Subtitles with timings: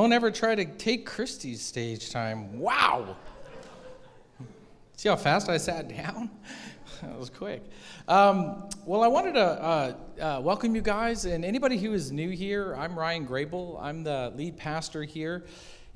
[0.00, 2.60] Don't ever try to take Christy's stage time.
[2.60, 3.16] Wow.
[4.96, 6.30] See how fast I sat down?
[7.02, 7.64] that was quick.
[8.06, 12.30] Um, well, I wanted to uh, uh, welcome you guys and anybody who is new
[12.30, 12.76] here.
[12.76, 13.76] I'm Ryan Grable.
[13.82, 15.46] I'm the lead pastor here.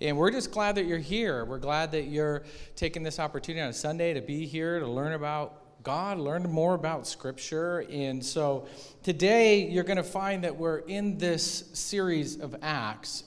[0.01, 1.45] And we're just glad that you're here.
[1.45, 2.43] We're glad that you're
[2.75, 6.75] taking this opportunity on a Sunday to be here to learn about God, learn more
[6.75, 7.87] about Scripture.
[7.89, 8.67] And so
[9.05, 13.23] today you're going to find that we're in this series of Acts.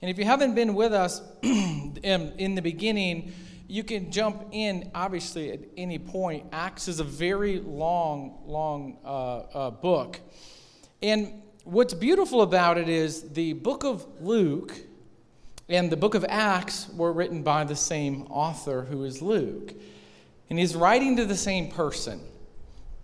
[0.00, 3.32] And if you haven't been with us in the beginning,
[3.66, 6.46] you can jump in, obviously, at any point.
[6.52, 10.20] Acts is a very long, long uh, uh, book.
[11.02, 14.74] And what's beautiful about it is the book of Luke
[15.68, 19.74] and the book of Acts were written by the same author who is Luke.
[20.48, 22.20] And he's writing to the same person.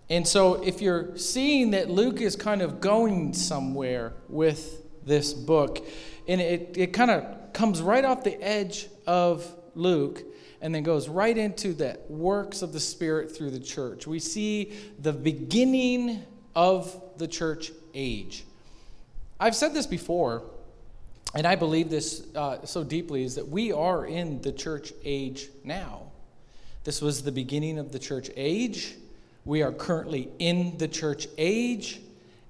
[0.09, 5.85] And so if you're seeing that Luke is kind of going somewhere with this book,
[6.27, 10.23] and it, it kind of comes right off the edge of Luke
[10.61, 14.07] and then goes right into the works of the Spirit through the church.
[14.07, 16.23] We see the beginning
[16.55, 18.45] of the church age.
[19.39, 20.43] I've said this before,
[21.33, 25.49] and I believe this uh, so deeply, is that we are in the church age
[25.63, 26.03] now.
[26.83, 28.95] This was the beginning of the church age.
[29.43, 31.99] We are currently in the church age,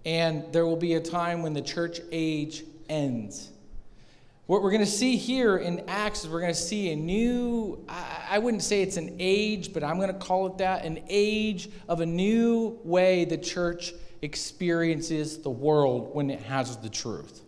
[0.05, 3.49] and there will be a time when the church age ends.
[4.47, 7.83] What we're going to see here in Acts is we're going to see a new,
[7.89, 11.67] I wouldn't say it's an age, but I'm going to call it that an age
[11.89, 17.41] of a new way the church experiences the world when it has the truth.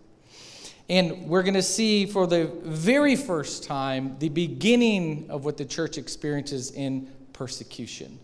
[0.90, 5.66] And we're going to see for the very first time the beginning of what the
[5.66, 8.18] church experiences in persecution.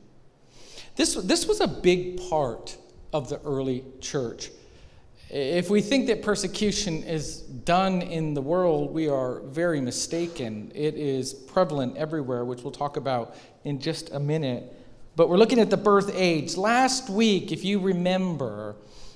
[0.95, 2.75] This, this was a big part
[3.11, 4.49] of the early church.
[5.35, 10.71] If we think that persecution is done in the world, we are very mistaken.
[10.75, 14.71] It is prevalent everywhere, which we'll talk about in just a minute.
[15.15, 16.55] But we're looking at the birth age.
[16.55, 18.75] Last week, if you remember,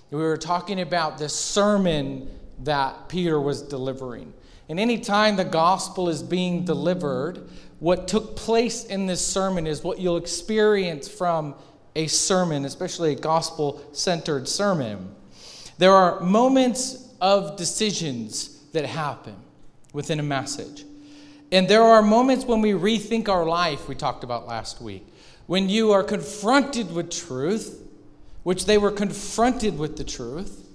[0.09, 2.31] we were talking about this sermon
[2.63, 4.33] that Peter was delivering.
[4.69, 10.00] And anytime the gospel is being delivered, what took place in this sermon is what
[10.00, 11.53] you'll experience from
[11.95, 15.13] a sermon, especially a gospel centered sermon.
[15.77, 19.35] There are moments of decisions that happen
[19.93, 20.85] within a message.
[21.51, 25.05] And there are moments when we rethink our life, we talked about last week.
[25.45, 27.88] When you are confronted with truth,
[28.43, 30.67] which they were confronted with the truth,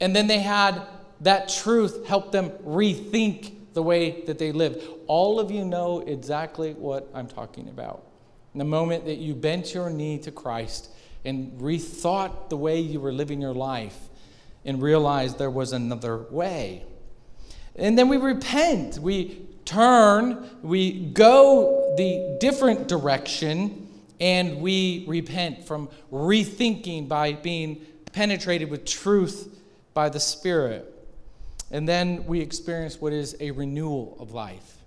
[0.00, 0.82] and then they had
[1.20, 4.82] that truth help them rethink the way that they live.
[5.06, 8.06] All of you know exactly what I'm talking about.
[8.52, 10.90] In the moment that you bent your knee to Christ
[11.24, 13.98] and rethought the way you were living your life,
[14.64, 16.84] and realize there was another way.
[17.76, 18.98] And then we repent.
[18.98, 23.88] We turn, we go the different direction,
[24.20, 29.60] and we repent from rethinking by being penetrated with truth
[29.92, 30.90] by the Spirit.
[31.70, 34.78] And then we experience what is a renewal of life.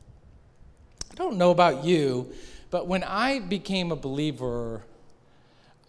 [1.11, 2.31] I don't know about you,
[2.69, 4.83] but when I became a believer,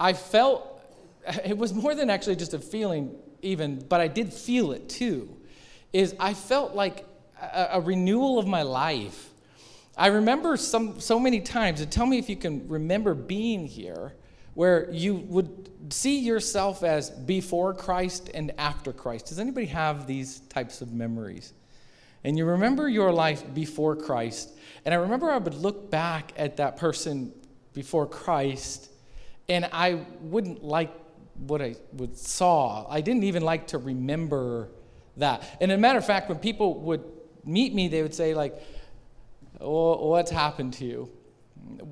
[0.01, 0.81] I felt
[1.45, 5.37] it was more than actually just a feeling even, but I did feel it too,
[5.93, 7.07] is I felt like
[7.41, 9.31] a, a renewal of my life.
[9.97, 14.15] I remember some, so many times, and tell me if you can remember being here,
[14.55, 19.27] where you would see yourself as before Christ and after Christ.
[19.27, 21.53] Does anybody have these types of memories?
[22.25, 24.51] And you remember your life before Christ.
[24.85, 27.33] And I remember I would look back at that person
[27.73, 28.91] before Christ,
[29.49, 30.91] and I wouldn't like
[31.39, 32.87] what I would saw.
[32.89, 34.69] I didn't even like to remember
[35.17, 35.43] that.
[35.61, 37.05] And as a matter of fact, when people would
[37.45, 38.61] meet me, they would say like,
[39.61, 41.11] oh, "What's happened to you?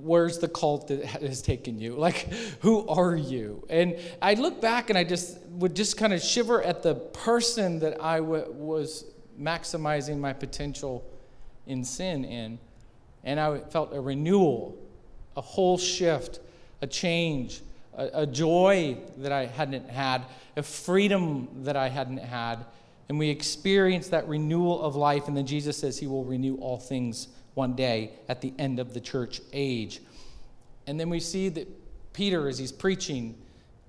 [0.03, 1.97] Where's the cult that has taken you?
[1.97, 2.29] Like,
[2.61, 6.63] who are you?" And I look back and I just would just kind of shiver
[6.63, 9.05] at the person that I w- was
[9.39, 11.05] maximizing my potential
[11.67, 12.59] in sin in,
[13.25, 14.77] and I felt a renewal,
[15.37, 16.41] a whole shift,
[16.81, 17.63] a change
[17.97, 20.23] a, a joy that I hadn't had,
[20.57, 22.65] a freedom that I hadn't had.
[23.09, 25.29] And we experience that renewal of life.
[25.29, 28.95] And then Jesus says he will renew all things one day at the end of
[28.95, 30.01] the church age.
[30.87, 31.69] And then we see that
[32.13, 33.37] Peter, as he's preaching,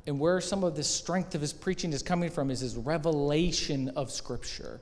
[0.06, 3.90] and where some of the strength of his preaching is coming from is his revelation
[3.96, 4.80] of Scripture.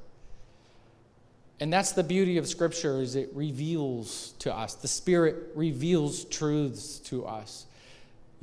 [1.60, 4.76] And that's the beauty of Scripture is it reveals to us.
[4.76, 7.66] The Spirit reveals truths to us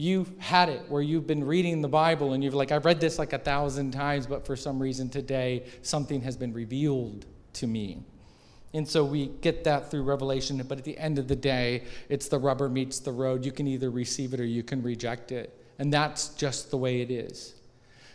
[0.02, 3.20] you had it where you've been reading the Bible and you've like, I've read this
[3.20, 8.02] like a thousand times, but for some reason today something has been revealed to me.
[8.74, 12.26] And so we get that through Revelation, but at the end of the day, it's
[12.26, 13.44] the rubber meets the road.
[13.44, 15.56] You can either receive it or you can reject it.
[15.78, 17.54] And that's just the way it is.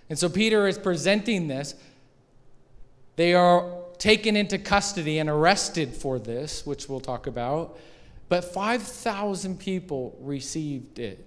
[0.09, 1.73] And so Peter is presenting this.
[3.15, 3.65] They are
[3.97, 7.77] taken into custody and arrested for this, which we'll talk about.
[8.27, 11.26] But 5,000 people received it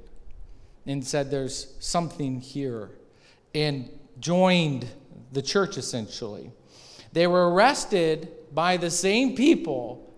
[0.86, 2.90] and said there's something here
[3.54, 4.86] and joined
[5.32, 6.50] the church essentially.
[7.12, 10.12] They were arrested by the same people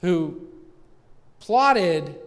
[0.00, 0.46] who
[1.40, 2.18] plotted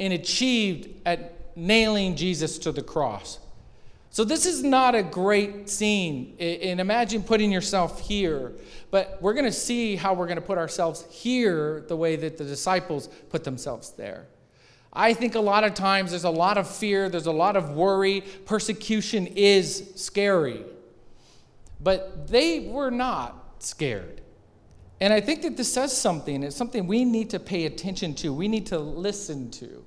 [0.00, 3.38] and achieved at nailing Jesus to the cross.
[4.10, 6.36] So, this is not a great scene.
[6.38, 8.52] And imagine putting yourself here.
[8.92, 12.38] But we're going to see how we're going to put ourselves here the way that
[12.38, 14.26] the disciples put themselves there.
[14.94, 17.70] I think a lot of times there's a lot of fear, there's a lot of
[17.70, 18.20] worry.
[18.46, 20.64] Persecution is scary.
[21.80, 24.20] But they were not scared.
[25.00, 26.42] And I think that this says something.
[26.42, 29.84] It's something we need to pay attention to, we need to listen to.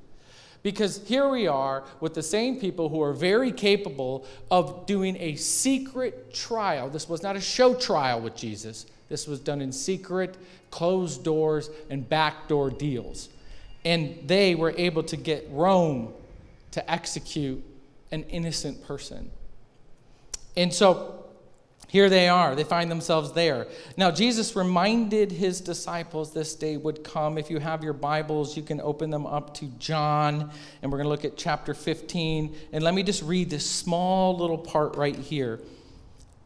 [0.64, 5.36] Because here we are with the same people who are very capable of doing a
[5.36, 6.90] secret trial.
[6.90, 10.36] This was not a show trial with Jesus, this was done in secret,
[10.70, 13.30] closed doors, and backdoor deals.
[13.88, 16.14] And they were able to get Rome
[16.72, 17.64] to execute
[18.12, 19.32] an innocent person.
[20.58, 21.24] And so
[21.88, 22.54] here they are.
[22.54, 23.66] They find themselves there.
[23.96, 27.38] Now, Jesus reminded his disciples this day would come.
[27.38, 30.52] If you have your Bibles, you can open them up to John,
[30.82, 32.54] and we're going to look at chapter 15.
[32.74, 35.62] And let me just read this small little part right here.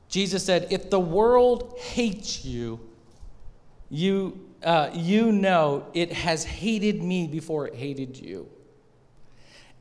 [0.09, 2.79] Jesus said, If the world hates you,
[3.89, 8.50] you, uh, you know it has hated me before it hated you.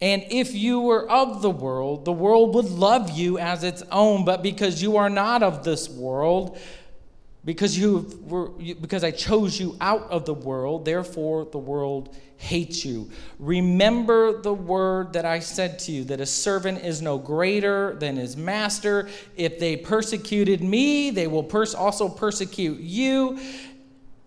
[0.03, 4.25] And if you were of the world, the world would love you as its own,
[4.25, 6.59] but because you are not of this world,
[7.45, 12.85] because you were because I chose you out of the world, therefore the world hates
[12.87, 13.11] you.
[13.39, 18.17] Remember the word that I said to you that a servant is no greater than
[18.17, 19.09] his master.
[19.37, 23.39] If they persecuted me, they will pers- also persecute you.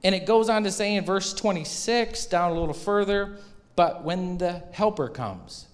[0.03, 3.37] And it goes on to say in verse 26, down a little further,
[3.75, 5.67] but when the Helper comes,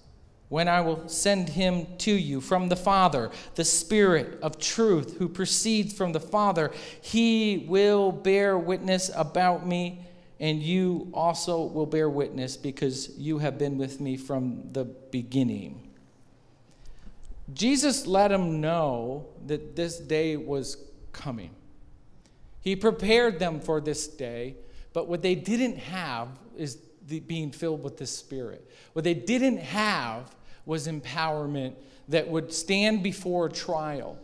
[0.48, 5.28] when I will send him to you from the Father, the Spirit of truth who
[5.28, 10.06] proceeds from the Father, he will bear witness about me,
[10.38, 15.88] and you also will bear witness because you have been with me from the beginning.
[17.52, 20.76] Jesus let him know that this day was
[21.12, 21.50] coming.
[22.60, 24.56] He prepared them for this day,
[24.92, 28.68] but what they didn't have is the, being filled with the Spirit.
[28.92, 30.34] What they didn't have
[30.66, 31.74] was empowerment
[32.08, 34.18] that would stand before a trial,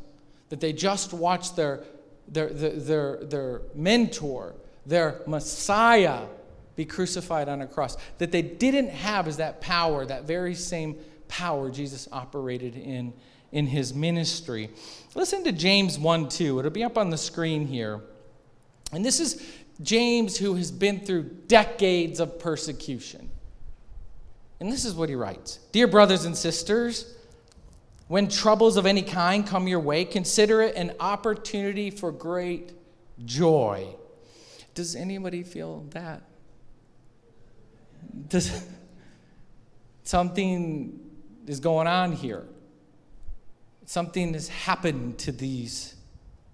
[0.50, 1.84] that they just watched their,
[2.28, 4.54] their, their, their, their mentor,
[4.84, 6.26] their Messiah,
[6.74, 7.96] be crucified on a cross.
[8.18, 10.96] That they didn't have is that power, that very same
[11.28, 13.14] power Jesus operated in
[13.52, 14.70] in his ministry.
[15.14, 16.58] Listen to James 1 2.
[16.58, 18.00] It'll be up on the screen here.
[18.92, 19.42] And this is
[19.82, 23.28] James, who has been through decades of persecution.
[24.60, 27.14] And this is what he writes Dear brothers and sisters,
[28.08, 32.72] when troubles of any kind come your way, consider it an opportunity for great
[33.24, 33.94] joy.
[34.74, 36.22] Does anybody feel that?
[38.28, 38.64] Does,
[40.04, 41.00] something
[41.46, 42.44] is going on here.
[43.86, 45.94] Something has happened to these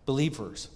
[0.07, 0.69] believers.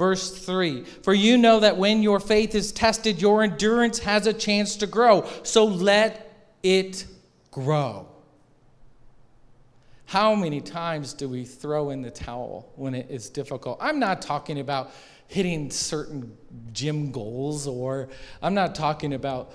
[0.00, 4.32] Verse 3 For you know that when your faith is tested, your endurance has a
[4.32, 5.28] chance to grow.
[5.42, 7.04] So let it
[7.50, 8.08] grow.
[10.06, 13.76] How many times do we throw in the towel when it is difficult?
[13.78, 14.90] I'm not talking about
[15.26, 16.34] hitting certain
[16.72, 18.08] gym goals or
[18.40, 19.52] I'm not talking about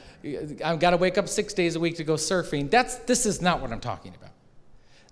[0.64, 2.70] I've got to wake up 6 days a week to go surfing.
[2.70, 4.35] That's this is not what I'm talking about.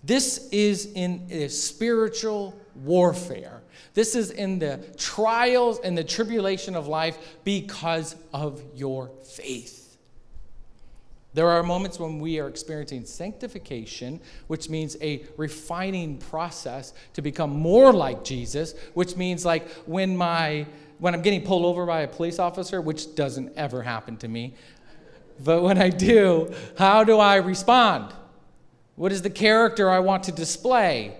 [0.03, 3.61] This is in a spiritual warfare.
[3.93, 9.97] This is in the trials and the tribulation of life because of your faith.
[11.33, 17.49] There are moments when we are experiencing sanctification, which means a refining process to become
[17.49, 20.67] more like Jesus, which means like when my
[20.99, 24.53] when I'm getting pulled over by a police officer, which doesn't ever happen to me,
[25.43, 28.13] but when I do, how do I respond?
[28.95, 31.17] What is the character I want to display?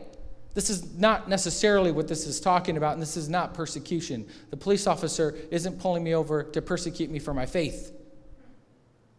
[0.54, 4.28] This is not necessarily what this is talking about, and this is not persecution.
[4.52, 7.92] The police officer isn't pulling me over to persecute me for my faith.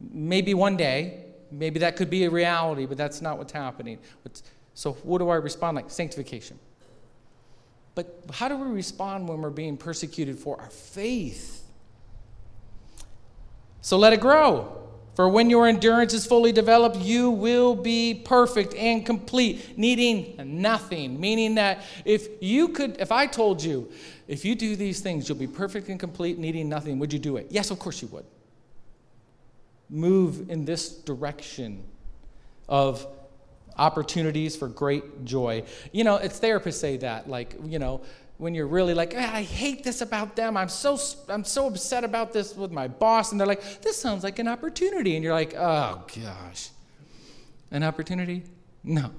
[0.00, 3.98] Maybe one day, maybe that could be a reality, but that's not what's happening.
[4.74, 5.90] So, what do I respond like?
[5.90, 6.58] Sanctification.
[7.94, 11.62] But how do we respond when we're being persecuted for our faith?
[13.80, 14.83] So let it grow.
[15.14, 21.20] For when your endurance is fully developed, you will be perfect and complete, needing nothing.
[21.20, 23.90] Meaning that if you could, if I told you,
[24.26, 27.36] if you do these things, you'll be perfect and complete, needing nothing, would you do
[27.36, 27.46] it?
[27.50, 28.24] Yes, of course you would.
[29.88, 31.84] Move in this direction
[32.68, 33.06] of
[33.76, 35.62] opportunities for great joy.
[35.92, 38.00] You know, it's therapists say that, like, you know,
[38.38, 40.56] when you're really like, ah, I hate this about them.
[40.56, 40.98] I'm so
[41.28, 44.48] I'm so upset about this with my boss, and they're like, this sounds like an
[44.48, 46.70] opportunity, and you're like, oh gosh,
[47.70, 48.42] an opportunity?
[48.82, 49.10] No.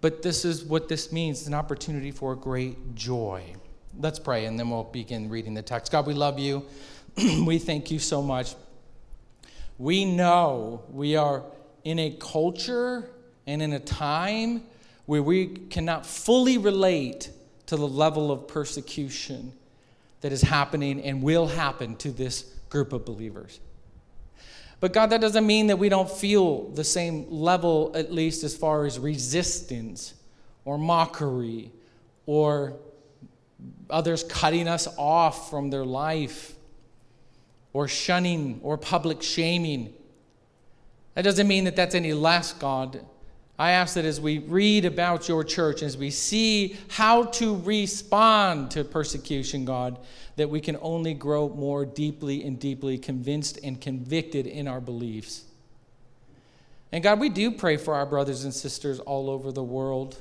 [0.00, 3.54] But this is what this means an opportunity for great joy.
[3.98, 5.92] Let's pray, and then we'll begin reading the text.
[5.92, 6.64] God, we love you.
[7.46, 8.54] we thank you so much.
[9.78, 11.44] We know we are
[11.84, 13.10] in a culture
[13.46, 14.64] and in a time
[15.06, 17.30] where we cannot fully relate
[17.72, 19.50] to the level of persecution
[20.20, 23.60] that is happening and will happen to this group of believers.
[24.78, 28.54] But God, that doesn't mean that we don't feel the same level, at least as
[28.54, 30.12] far as resistance
[30.66, 31.72] or mockery
[32.26, 32.76] or
[33.88, 36.54] others cutting us off from their life
[37.72, 39.94] or shunning or public shaming.
[41.14, 43.02] That doesn't mean that that's any less, God.
[43.62, 48.72] I ask that as we read about your church, as we see how to respond
[48.72, 50.00] to persecution, God,
[50.34, 55.44] that we can only grow more deeply and deeply convinced and convicted in our beliefs.
[56.90, 60.20] And God, we do pray for our brothers and sisters all over the world,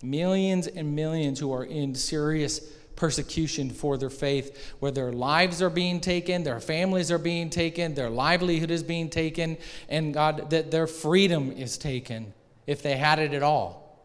[0.00, 2.60] millions and millions who are in serious
[2.94, 7.94] persecution for their faith, where their lives are being taken, their families are being taken,
[7.94, 9.58] their livelihood is being taken,
[9.88, 12.34] and God, that their freedom is taken
[12.68, 13.98] if they had it at all.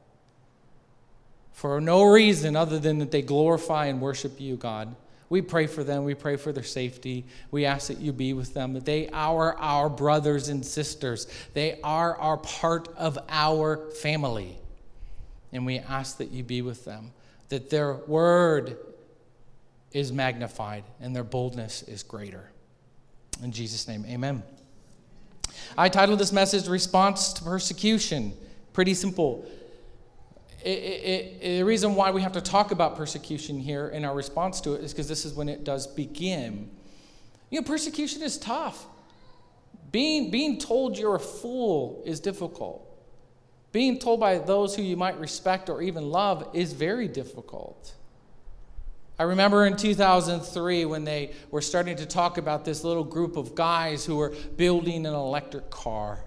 [1.51, 4.96] For no reason other than that they glorify and worship you, God.
[5.27, 6.05] We pray for them.
[6.05, 7.25] We pray for their safety.
[7.51, 11.27] We ask that you be with them, that they are our brothers and sisters.
[11.53, 14.58] They are our part of our family.
[15.51, 17.12] And we ask that you be with them,
[17.50, 18.77] that their word
[19.91, 22.50] is magnified and their boldness is greater.
[23.43, 24.41] In Jesus' name, amen.
[25.77, 28.38] I titled this message Response to Persecution.
[28.73, 29.45] Pretty simple.
[30.63, 34.15] It, it, it, the reason why we have to talk about persecution here in our
[34.15, 36.69] response to it is because this is when it does begin.
[37.49, 38.85] You know, persecution is tough.
[39.91, 42.89] Being, being told you're a fool is difficult.
[43.71, 47.93] Being told by those who you might respect or even love is very difficult.
[49.19, 53.53] I remember in 2003 when they were starting to talk about this little group of
[53.53, 56.23] guys who were building an electric car.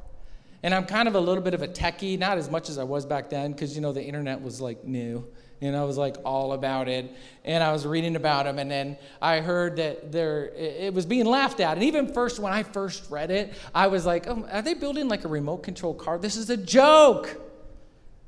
[0.66, 2.82] And I'm kind of a little bit of a techie, not as much as I
[2.82, 5.24] was back then, because you know the internet was like new,
[5.60, 7.08] and I was like all about it.
[7.44, 11.24] And I was reading about them, and then I heard that there it was being
[11.24, 11.74] laughed at.
[11.76, 15.08] And even first, when I first read it, I was like, oh, "Are they building
[15.08, 16.18] like a remote control car?
[16.18, 17.40] This is a joke."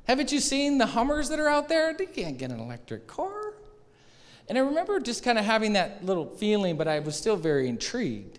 [0.07, 1.93] Haven't you seen the Hummers that are out there?
[1.93, 3.55] They can't get an electric car.
[4.49, 7.69] And I remember just kind of having that little feeling, but I was still very
[7.69, 8.39] intrigued.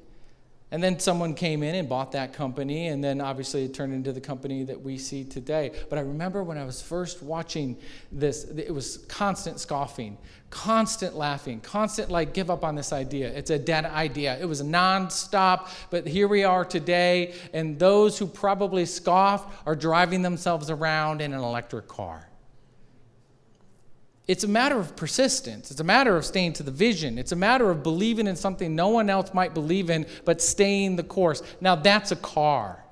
[0.72, 4.14] And then someone came in and bought that company, and then obviously it turned into
[4.14, 5.72] the company that we see today.
[5.90, 7.76] But I remember when I was first watching
[8.12, 10.16] this, it was constant scoffing,
[10.52, 13.30] constant laughing, constant like, give up on this idea.
[13.30, 14.38] It's a dead idea.
[14.40, 20.22] It was nonstop, but here we are today, and those who probably scoffed are driving
[20.22, 22.28] themselves around in an electric car.
[24.29, 25.71] It's a matter of persistence.
[25.71, 27.17] It's a matter of staying to the vision.
[27.17, 30.98] It's a matter of believing in something no one else might believe in, but staying
[30.98, 31.41] the course.
[31.62, 32.86] Now, that's a car.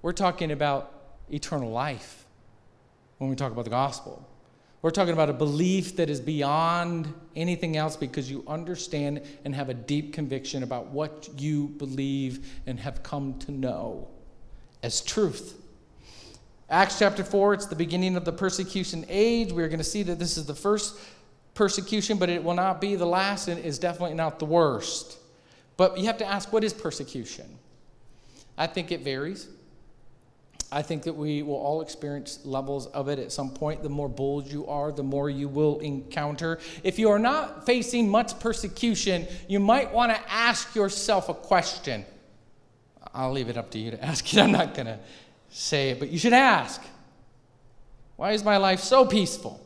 [0.00, 0.94] We're talking about
[1.28, 2.24] eternal life
[3.18, 4.24] when we talk about the gospel.
[4.80, 9.70] We're talking about a belief that is beyond anything else because you understand and have
[9.70, 14.06] a deep conviction about what you believe and have come to know
[14.84, 15.60] as truth.
[16.70, 19.52] Acts chapter 4, it's the beginning of the persecution age.
[19.52, 20.98] We're going to see that this is the first
[21.54, 25.18] persecution, but it will not be the last and is definitely not the worst.
[25.78, 27.46] But you have to ask what is persecution?
[28.58, 29.48] I think it varies.
[30.70, 33.82] I think that we will all experience levels of it at some point.
[33.82, 36.58] The more bold you are, the more you will encounter.
[36.82, 42.04] If you are not facing much persecution, you might want to ask yourself a question.
[43.14, 44.38] I'll leave it up to you to ask it.
[44.38, 44.98] I'm not going to
[45.50, 46.82] say it, but you should ask
[48.16, 49.64] why is my life so peaceful?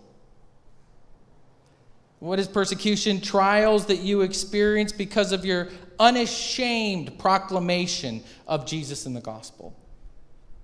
[2.19, 3.21] What is persecution?
[3.21, 9.75] Trials that you experience because of your unashamed proclamation of Jesus in the gospel.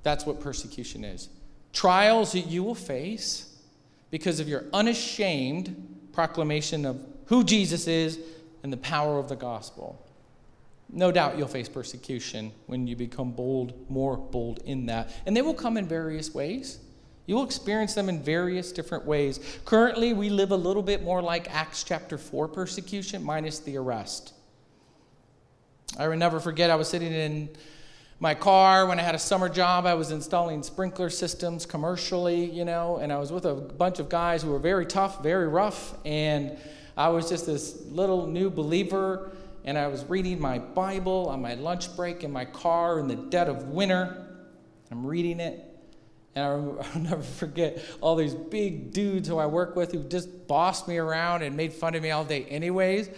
[0.02, 1.30] That's what persecution is.
[1.72, 3.56] Trials that you will face
[4.10, 8.18] because of your unashamed proclamation of who Jesus is
[8.62, 10.04] and the power of the gospel.
[10.90, 15.11] No doubt you'll face persecution when you become bold, more bold in that.
[15.26, 16.78] And they will come in various ways.
[17.26, 19.38] You will experience them in various different ways.
[19.66, 24.33] Currently, we live a little bit more like Acts chapter 4 persecution, minus the arrest.
[25.99, 27.50] I will never forget, I was sitting in
[28.18, 29.85] my car when I had a summer job.
[29.85, 34.09] I was installing sprinkler systems commercially, you know, and I was with a bunch of
[34.09, 36.57] guys who were very tough, very rough, and
[36.97, 39.33] I was just this little new believer
[39.68, 43.16] and I was reading my Bible on my lunch break in my car in the
[43.16, 44.26] dead of winter.
[44.90, 45.62] I'm reading it,
[46.34, 50.46] and I will never forget all these big dudes who I work with who just
[50.48, 53.10] bossed me around and made fun of me all day, anyways,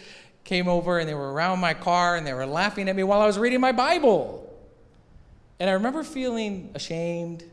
[0.43, 3.21] came over and they were around my car and they were laughing at me while
[3.21, 4.53] I was reading my Bible.
[5.61, 7.45] And I remember feeling ashamed.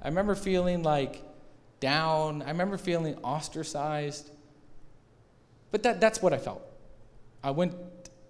[0.00, 1.22] I remember feeling like
[1.78, 2.40] down.
[2.40, 4.30] I remember feeling ostracized.
[5.70, 6.62] But that, that's what I felt.
[7.44, 7.74] I went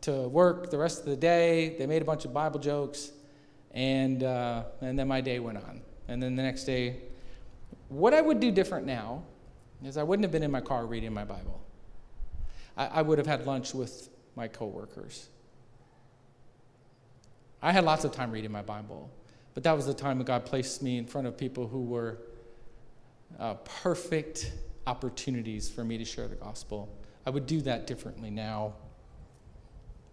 [0.02, 1.76] to work the rest of the day.
[1.78, 3.12] They made a bunch of Bible jokes,
[3.72, 5.82] and, uh, and then my day went on.
[6.08, 6.96] And then the next day,
[7.88, 9.22] what I would do different now
[9.84, 11.60] is I wouldn't have been in my car reading my Bible.
[12.76, 15.28] I, I would have had lunch with my coworkers.
[17.62, 19.10] I had lots of time reading my Bible,
[19.54, 22.18] but that was the time that God placed me in front of people who were
[23.38, 24.52] uh, perfect
[24.86, 26.88] opportunities for me to share the gospel.
[27.24, 28.74] I would do that differently now.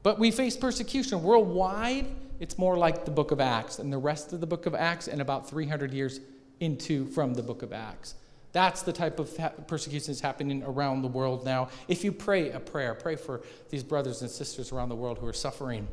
[0.04, 2.06] But we face persecution worldwide.
[2.40, 5.08] It's more like the book of Acts and the rest of the book of Acts,
[5.08, 6.20] and about 300 years
[6.60, 8.16] into from the book of Acts.
[8.52, 11.70] That's the type of persecution that's happening around the world now.
[11.88, 15.26] If you pray a prayer, pray for these brothers and sisters around the world who
[15.26, 15.88] are suffering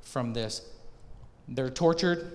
[0.00, 0.62] from this.
[1.46, 2.32] They're tortured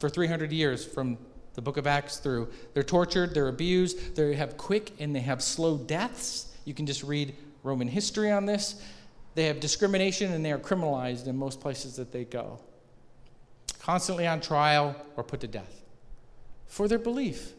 [0.00, 1.18] for 300 years from
[1.54, 2.48] the book of Acts through.
[2.72, 6.52] They're tortured, they're abused, they have quick and they have slow deaths.
[6.64, 8.82] You can just read Roman history on this.
[9.34, 12.60] They have discrimination and they are criminalized in most places that they go.
[13.80, 15.82] Constantly on trial or put to death
[16.66, 17.52] for their belief,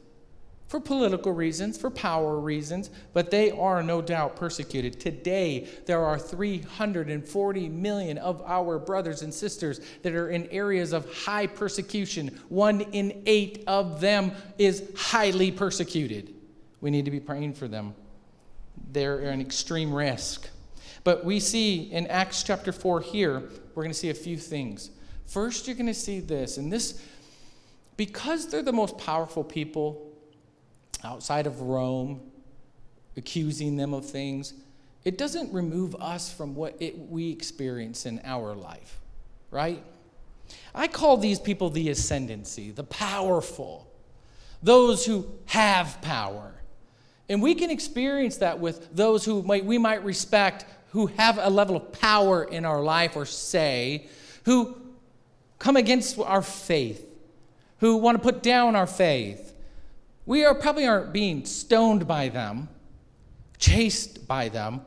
[0.67, 4.99] for political reasons, for power reasons, but they are no doubt persecuted.
[4.99, 11.09] Today, there are 340 million of our brothers and sisters that are in areas of
[11.13, 12.27] high persecution.
[12.49, 16.33] One in eight of them is highly persecuted.
[16.81, 17.93] We need to be praying for them.
[18.91, 20.49] They're in extreme risk.
[21.05, 23.43] But we see in Acts chapter 4 here,
[23.75, 24.89] we're going to see a few things.
[25.27, 26.99] First, you're going to see this, and this,
[27.95, 30.11] because they're the most powerful people
[31.03, 32.21] outside of Rome,
[33.15, 34.55] accusing them of things,
[35.03, 38.99] it doesn't remove us from what it, we experience in our life,
[39.51, 39.83] right?
[40.73, 43.87] I call these people the ascendancy, the powerful,
[44.63, 46.55] those who have power.
[47.29, 50.65] And we can experience that with those who might, we might respect
[50.95, 54.07] who have a level of power in our life or say,
[54.45, 54.73] who
[55.59, 57.05] come against our faith,
[57.79, 59.53] who want to put down our faith.
[60.25, 62.69] We are probably aren't being stoned by them,
[63.57, 64.85] chased by them,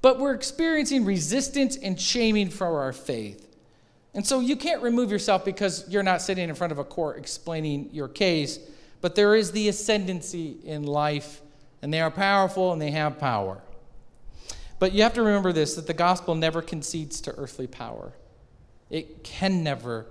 [0.00, 3.44] but we're experiencing resistance and shaming for our faith.
[4.14, 7.18] And so you can't remove yourself because you're not sitting in front of a court
[7.18, 8.60] explaining your case,
[9.00, 11.42] but there is the ascendancy in life,
[11.82, 13.60] and they are powerful and they have power.
[14.78, 18.12] But you have to remember this that the gospel never concedes to earthly power.
[18.90, 20.06] It can never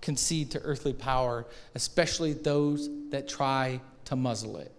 [0.00, 4.72] concede to earthly power, especially those that try to muzzle it.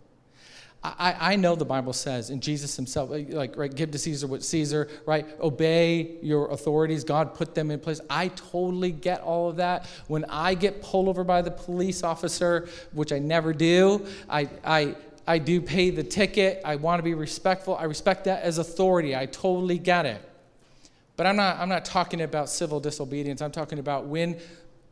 [0.83, 4.43] I, I know the Bible says, and Jesus himself, like, right, give to Caesar what
[4.43, 5.25] Caesar, right?
[5.41, 7.03] Obey your authorities.
[7.03, 7.99] God put them in place.
[8.09, 9.87] I totally get all of that.
[10.07, 14.95] When I get pulled over by the police officer, which I never do, I, I,
[15.27, 16.61] I do pay the ticket.
[16.63, 17.75] I want to be respectful.
[17.75, 19.15] I respect that as authority.
[19.15, 20.21] I totally get it.
[21.17, 23.41] But I'm not, I'm not talking about civil disobedience.
[23.41, 24.39] I'm talking about when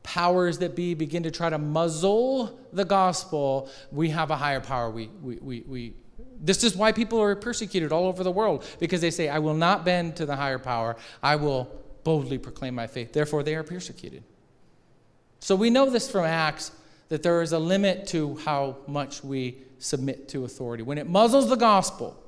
[0.04, 4.89] powers that be begin to try to muzzle the gospel, we have a higher power.
[4.89, 5.93] We, we, we, we,
[6.39, 9.54] this is why people are persecuted all over the world because they say, I will
[9.54, 10.98] not bend to the higher power.
[11.24, 11.71] I will
[12.04, 13.13] boldly proclaim my faith.
[13.13, 14.24] Therefore, they are persecuted.
[15.39, 16.71] So we know this from Acts
[17.10, 20.84] that there is a limit to how much we submit to authority.
[20.84, 22.22] When it muzzles the gospel,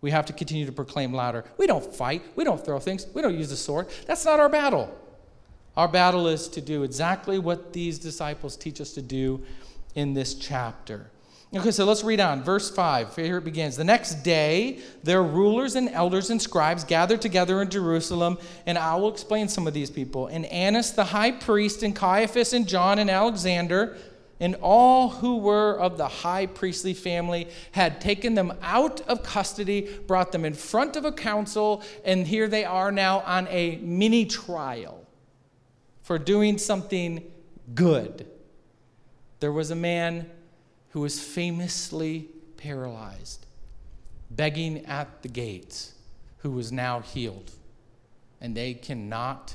[0.00, 1.44] we have to continue to proclaim louder.
[1.56, 3.88] We don't fight, we don't throw things, we don't use the sword.
[4.06, 4.94] That's not our battle.
[5.76, 9.42] Our battle is to do exactly what these disciples teach us to do
[9.94, 11.10] in this chapter.
[11.56, 12.42] Okay, so let's read on.
[12.42, 13.76] Verse 5, here it begins.
[13.76, 18.96] The next day, their rulers and elders and scribes gathered together in Jerusalem, and I
[18.96, 20.26] will explain some of these people.
[20.26, 23.96] And Annas the high priest, and Caiaphas, and John, and Alexander,
[24.40, 29.88] and all who were of the high priestly family had taken them out of custody,
[30.06, 34.26] brought them in front of a council, and here they are now on a mini
[34.26, 35.00] trial.
[36.02, 37.24] for doing something
[37.74, 38.26] good.
[39.40, 40.30] There was a man
[40.90, 43.46] who was famously paralyzed,
[44.30, 45.94] begging at the gates,
[46.38, 47.50] who was now healed.
[48.40, 49.54] And they cannot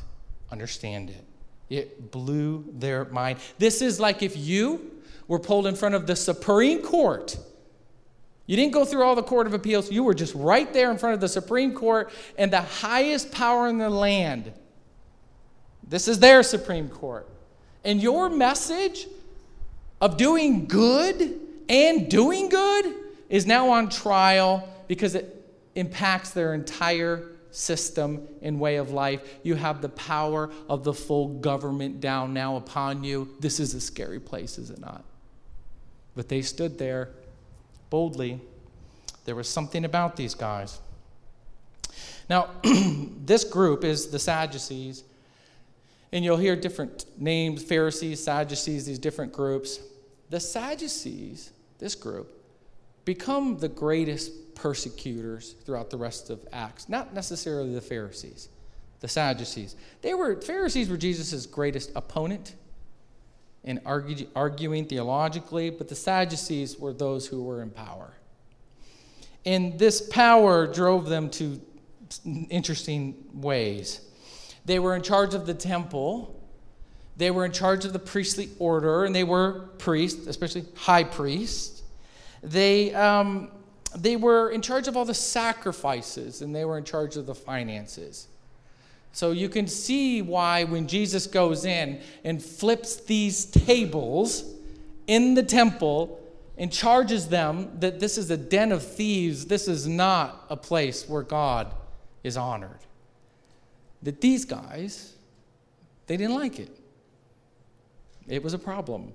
[0.51, 1.23] understand it.
[1.69, 3.39] It blew their mind.
[3.57, 4.91] This is like if you
[5.27, 7.37] were pulled in front of the Supreme Court.
[8.47, 9.91] You didn't go through all the Court of Appeals.
[9.91, 13.67] You were just right there in front of the Supreme Court and the highest power
[13.67, 14.51] in the land.
[15.87, 17.27] This is their Supreme Court.
[17.83, 19.07] And your message
[20.01, 22.95] of doing good and doing good
[23.29, 25.35] is now on trial because it
[25.75, 29.21] impacts their entire system and way of life.
[29.43, 33.29] You have the power of the full government down now upon you.
[33.39, 35.03] This is a scary place, is it not?
[36.15, 37.09] But they stood there
[37.89, 38.39] boldly.
[39.25, 40.79] There was something about these guys.
[42.29, 45.03] Now, this group is the Sadducees.
[46.11, 49.79] And you'll hear different names Pharisees, Sadducees, these different groups.
[50.29, 52.38] The Sadducees, this group,
[53.09, 56.87] become the greatest persecutors throughout the rest of Acts.
[56.87, 58.49] Not necessarily the Pharisees,
[58.99, 59.75] the Sadducees.
[60.03, 62.53] They were Pharisees were Jesus' greatest opponent
[63.63, 68.13] in argue, arguing theologically, but the Sadducees were those who were in power.
[69.43, 71.59] And this power drove them to
[72.51, 74.01] interesting ways.
[74.65, 76.39] They were in charge of the temple.
[77.17, 81.78] They were in charge of the priestly order, and they were priests, especially high priests.
[82.41, 83.51] They, um,
[83.95, 87.35] they were in charge of all the sacrifices, and they were in charge of the
[87.35, 88.27] finances.
[89.11, 94.43] So you can see why when Jesus goes in and flips these tables
[95.07, 96.19] in the temple
[96.57, 101.09] and charges them that this is a den of thieves, this is not a place
[101.09, 101.73] where God
[102.23, 102.79] is honored
[104.01, 105.13] that these guys,
[106.07, 106.75] they didn't like it.
[108.27, 109.13] It was a problem.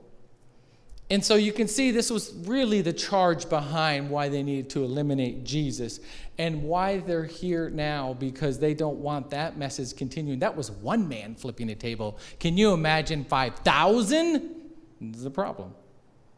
[1.11, 4.85] And so you can see this was really the charge behind why they needed to
[4.85, 6.01] eliminate Jesus
[6.39, 10.39] and why they're here now because they don't want that message continuing.
[10.39, 12.19] That was one man flipping a table.
[12.41, 14.55] Can you imagine 5,000?
[15.01, 15.75] This is a problem.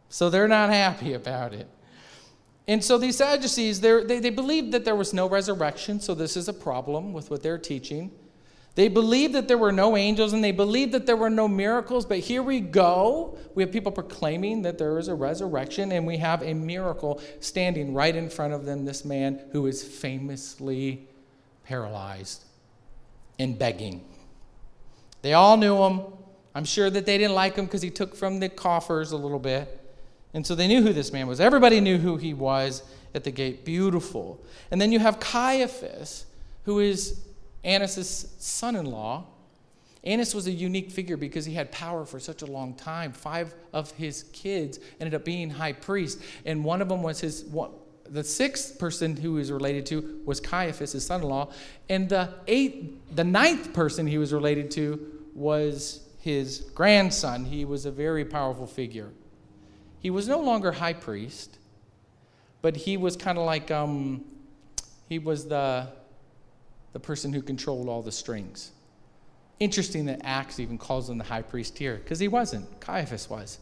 [0.09, 1.69] So they're not happy about it.
[2.69, 6.49] And so these Sadducees, they, they believed that there was no resurrection, so this is
[6.49, 8.11] a problem with what they're teaching.
[8.77, 12.05] They believed that there were no angels and they believed that there were no miracles,
[12.05, 13.39] but here we go.
[13.55, 17.95] We have people proclaiming that there is a resurrection, and we have a miracle standing
[17.95, 21.09] right in front of them this man who is famously
[21.65, 22.45] paralyzed
[23.39, 24.05] and begging.
[25.23, 26.03] They all knew him.
[26.55, 29.39] I'm sure that they didn't like him because he took from the coffers a little
[29.39, 29.81] bit.
[30.35, 31.41] And so they knew who this man was.
[31.41, 32.83] Everybody knew who he was
[33.15, 33.65] at the gate.
[33.65, 34.39] Beautiful.
[34.71, 36.27] And then you have Caiaphas,
[36.65, 37.23] who is
[37.65, 39.27] Annas' son in law.
[40.05, 43.13] Annas was a unique figure because he had power for such a long time.
[43.13, 47.45] Five of his kids ended up being high priests, and one of them was his.
[47.45, 47.71] One,
[48.09, 51.53] the sixth person who he was related to was Caiaphas, his son-in-law,
[51.89, 57.45] and the eighth, the ninth person he was related to was his grandson.
[57.45, 59.11] He was a very powerful figure.
[60.01, 61.59] He was no longer high priest,
[62.63, 64.25] but he was kind of like um,
[65.09, 65.89] he was the
[66.97, 68.71] the person who controlled all the strings.
[69.61, 72.81] Interesting that Acts even calls him the high priest here, because he wasn't.
[72.81, 73.59] Caiaphas was.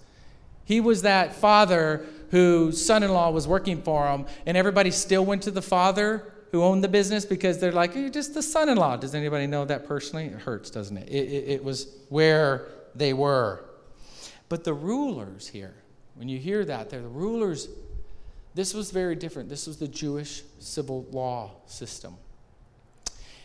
[0.64, 5.24] He was that father whose son in law was working for him, and everybody still
[5.24, 8.68] went to the father who owned the business because they're like, you're just the son
[8.68, 8.96] in law.
[8.96, 10.26] Does anybody know that personally?
[10.26, 11.08] It hurts, doesn't it?
[11.08, 11.48] It, it?
[11.54, 13.64] it was where they were.
[14.48, 15.74] But the rulers here,
[16.14, 17.68] when you hear that, they're the rulers.
[18.54, 19.48] This was very different.
[19.48, 22.16] This was the Jewish civil law system.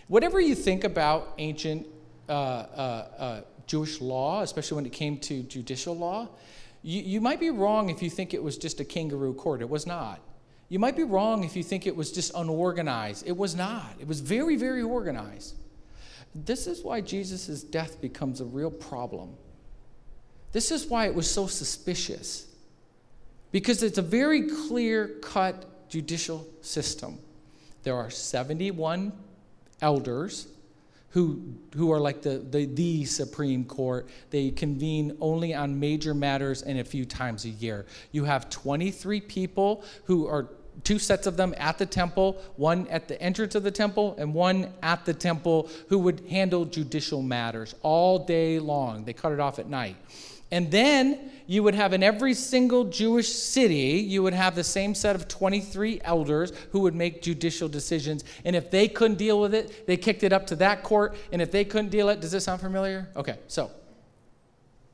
[0.09, 1.85] Whatever you think about ancient
[2.27, 6.27] uh, uh, uh, Jewish law, especially when it came to judicial law,
[6.81, 9.61] you, you might be wrong if you think it was just a kangaroo court.
[9.61, 10.19] It was not.
[10.67, 13.27] You might be wrong if you think it was just unorganized.
[13.27, 13.85] It was not.
[13.99, 15.55] It was very, very organized.
[16.33, 19.35] This is why Jesus' death becomes a real problem.
[20.53, 22.47] This is why it was so suspicious.
[23.51, 27.19] Because it's a very clear cut judicial system.
[27.83, 29.13] There are 71
[29.81, 30.47] elders
[31.11, 31.41] who,
[31.75, 34.07] who are like the, the, the Supreme Court.
[34.29, 37.85] They convene only on major matters and a few times a year.
[38.11, 40.49] You have 23 people who are
[40.83, 44.33] two sets of them at the temple, one at the entrance of the temple and
[44.33, 49.03] one at the temple, who would handle judicial matters all day long.
[49.03, 49.95] They cut it off at night.
[50.51, 54.95] And then you would have in every single Jewish city, you would have the same
[54.95, 58.23] set of 23 elders who would make judicial decisions.
[58.45, 61.15] And if they couldn't deal with it, they kicked it up to that court.
[61.31, 63.09] And if they couldn't deal it, does this sound familiar?
[63.15, 63.71] Okay, so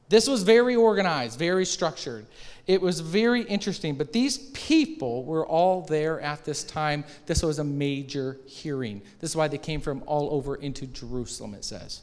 [0.08, 2.26] This was very organized, very structured.
[2.68, 7.06] It was very interesting, but these people were all there at this time.
[7.26, 9.02] This was a major hearing.
[9.20, 12.02] This is why they came from all over into Jerusalem, it says.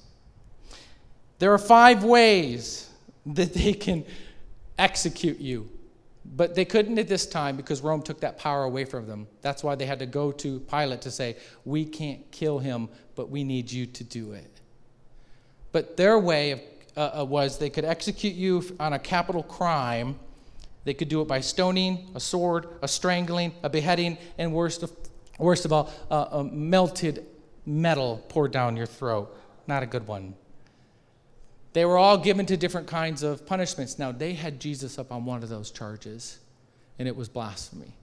[1.38, 2.88] There are five ways
[3.26, 4.04] that they can
[4.78, 5.68] execute you,
[6.24, 9.26] but they couldn't at this time because Rome took that power away from them.
[9.40, 13.30] That's why they had to go to Pilate to say, We can't kill him, but
[13.30, 14.60] we need you to do it.
[15.72, 16.60] But their way of,
[16.96, 20.18] uh, uh was they could execute you on a capital crime
[20.84, 24.92] they could do it by stoning, a sword, a strangling, a beheading, and worst of,
[25.38, 27.26] worst of all, uh, a melted
[27.64, 29.36] metal poured down your throat.
[29.66, 30.34] Not a good one.
[31.72, 33.98] They were all given to different kinds of punishments.
[33.98, 36.38] Now, they had Jesus up on one of those charges,
[36.98, 37.94] and it was blasphemy.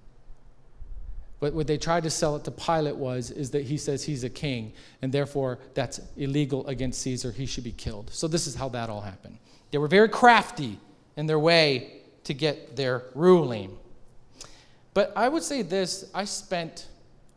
[1.39, 4.23] But what they tried to sell it to Pilate was is that he says he's
[4.23, 7.31] a king, and therefore that's illegal against Caesar.
[7.31, 8.09] He should be killed.
[8.11, 9.37] So this is how that all happened.
[9.71, 10.79] They were very crafty
[11.15, 13.77] in their way to get their ruling.
[14.93, 16.87] But I would say this I spent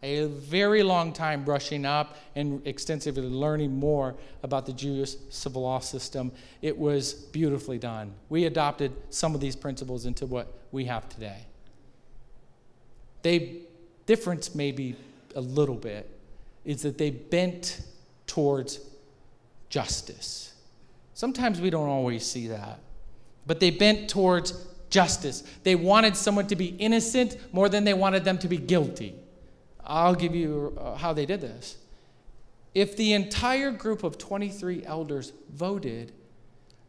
[0.02, 5.78] a very long time brushing up and extensively learning more about the Jewish civil law
[5.78, 6.32] system.
[6.60, 8.12] It was beautifully done.
[8.28, 11.46] We adopted some of these principles into what we have today.
[13.22, 13.60] They
[14.06, 14.96] difference maybe
[15.36, 16.08] a little bit
[16.64, 17.82] is that they bent
[18.26, 18.80] towards
[19.68, 20.54] justice.
[21.14, 22.80] Sometimes we don't always see that,
[23.46, 25.44] but they bent towards justice.
[25.62, 29.14] They wanted someone to be innocent more than they wanted them to be guilty.
[29.84, 31.76] I'll give you uh, how they did this.
[32.74, 36.12] If the entire group of 23 elders voted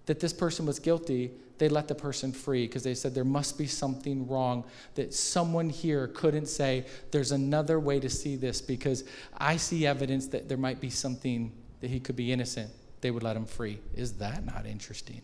[0.05, 3.57] that this person was guilty, they let the person free because they said there must
[3.57, 4.63] be something wrong
[4.95, 9.03] that someone here couldn't say there's another way to see this because
[9.37, 11.51] I see evidence that there might be something
[11.81, 12.71] that he could be innocent.
[13.01, 13.79] They would let him free.
[13.95, 15.21] Is that not interesting?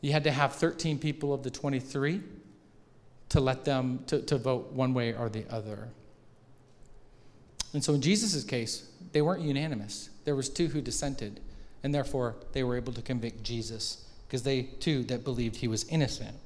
[0.00, 2.22] You had to have 13 people of the 23
[3.30, 5.88] to let them to, to vote one way or the other.
[7.72, 10.10] And so in Jesus' case, they weren't unanimous.
[10.24, 11.40] There was two who dissented,
[11.82, 15.84] and therefore they were able to convict Jesus because they too that believed he was
[15.88, 16.36] innocent.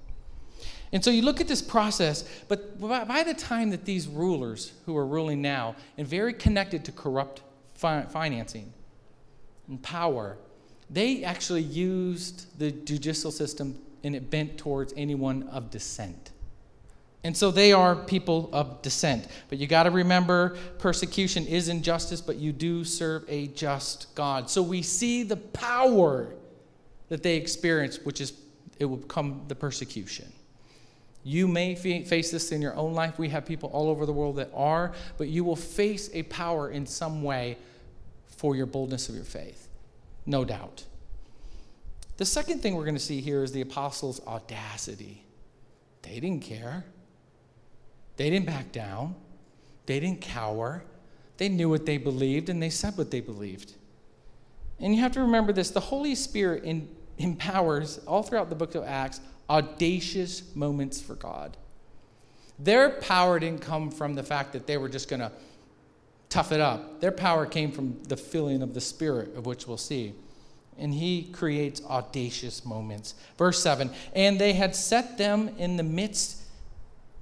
[0.93, 4.97] And so you look at this process, but by the time that these rulers who
[4.97, 7.43] are ruling now and very connected to corrupt
[7.75, 8.73] fi- financing
[9.69, 10.37] and power
[10.91, 16.33] they actually used the judicial system and it bent towards anyone of dissent.
[17.23, 19.27] And so they are people of dissent.
[19.49, 24.49] But you got to remember persecution is injustice, but you do serve a just God.
[24.49, 26.35] So we see the power
[27.09, 28.33] that they experience, which is
[28.79, 30.33] it will become the persecution.
[31.23, 33.19] You may face this in your own life.
[33.19, 36.71] We have people all over the world that are, but you will face a power
[36.71, 37.59] in some way
[38.39, 39.69] for your boldness of your faith
[40.27, 40.85] no doubt.
[42.17, 45.25] The second thing we're going to see here is the apostles' audacity.
[46.03, 46.85] They didn't care,
[48.21, 49.15] they didn't back down,
[49.87, 50.85] they didn't cower.
[51.39, 53.73] They knew what they believed and they said what they believed.
[54.79, 58.75] And you have to remember this the Holy Spirit in, empowers, all throughout the book
[58.75, 61.57] of Acts, audacious moments for God.
[62.59, 65.33] Their power didn't come from the fact that they were just going to
[66.29, 67.01] tough it up.
[67.01, 70.13] Their power came from the filling of the Spirit, of which we'll see.
[70.77, 73.15] And he creates audacious moments.
[73.39, 76.40] Verse 7 And they had set them in the midst,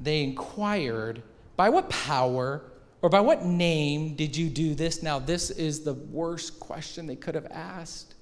[0.01, 1.23] they inquired,
[1.57, 2.63] By what power
[3.03, 5.03] or by what name did you do this?
[5.03, 8.15] Now, this is the worst question they could have asked.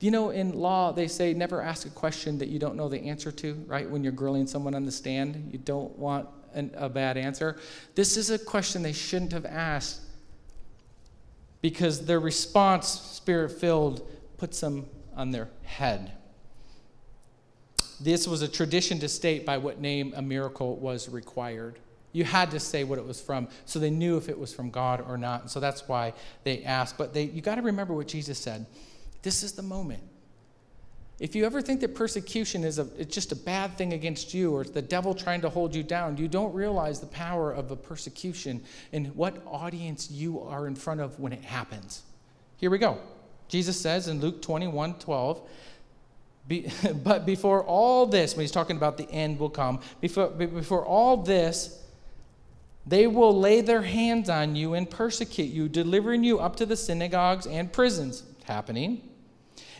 [0.00, 3.00] You know, in law, they say never ask a question that you don't know the
[3.00, 3.88] answer to, right?
[3.88, 7.58] When you're grilling someone on the stand, you don't want an, a bad answer.
[7.94, 10.00] This is a question they shouldn't have asked
[11.60, 14.08] because their response, spirit filled,
[14.38, 16.12] puts them on their head.
[18.00, 21.78] This was a tradition to state by what name a miracle was required.
[22.12, 24.70] You had to say what it was from, so they knew if it was from
[24.70, 25.42] God or not.
[25.42, 26.98] And so that's why they asked.
[26.98, 28.66] But they, you got to remember what Jesus said.
[29.22, 30.02] This is the moment.
[31.20, 34.54] If you ever think that persecution is a, it's just a bad thing against you
[34.54, 37.70] or it's the devil trying to hold you down, you don't realize the power of
[37.70, 38.62] a persecution
[38.94, 42.02] and what audience you are in front of when it happens.
[42.56, 42.98] Here we go.
[43.48, 45.46] Jesus says in Luke 21 12,
[46.50, 46.70] be,
[47.04, 51.16] but before all this, when he's talking about the end will come, before, before all
[51.16, 51.82] this,
[52.86, 56.76] they will lay their hands on you and persecute you, delivering you up to the
[56.76, 58.24] synagogues and prisons.
[58.44, 59.00] happening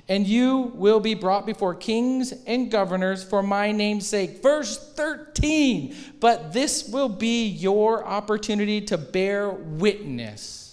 [0.09, 4.43] and you will be brought before kings and governors for my name's sake.
[4.43, 5.95] Verse 13.
[6.19, 10.70] But this will be your opportunity to bear witness.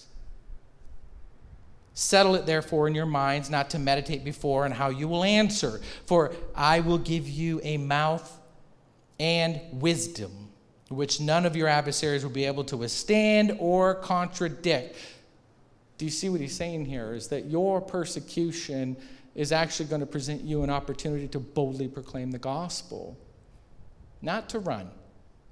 [1.98, 5.80] Settle it therefore in your minds not to meditate before and how you will answer.
[6.06, 8.40] For I will give you a mouth
[9.18, 10.30] and wisdom,
[10.90, 14.94] which none of your adversaries will be able to withstand or contradict.
[15.98, 17.14] Do you see what he's saying here?
[17.14, 18.96] Is that your persecution
[19.34, 23.18] is actually going to present you an opportunity to boldly proclaim the gospel.
[24.22, 24.88] Not to run,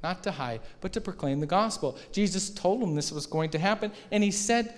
[0.01, 1.99] not to hide, but to proclaim the gospel.
[2.13, 4.73] Jesus told him this was going to happen, and he said,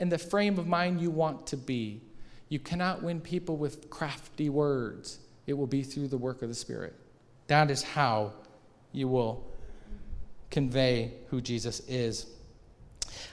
[0.00, 2.02] in the frame of mind you want to be.
[2.48, 6.54] You cannot win people with crafty words, it will be through the work of the
[6.54, 6.94] Spirit.
[7.48, 8.32] That is how
[8.92, 9.46] you will
[10.50, 12.26] convey who Jesus is.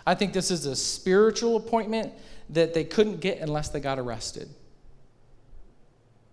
[0.05, 2.13] I think this is a spiritual appointment
[2.49, 4.49] that they couldn't get unless they got arrested.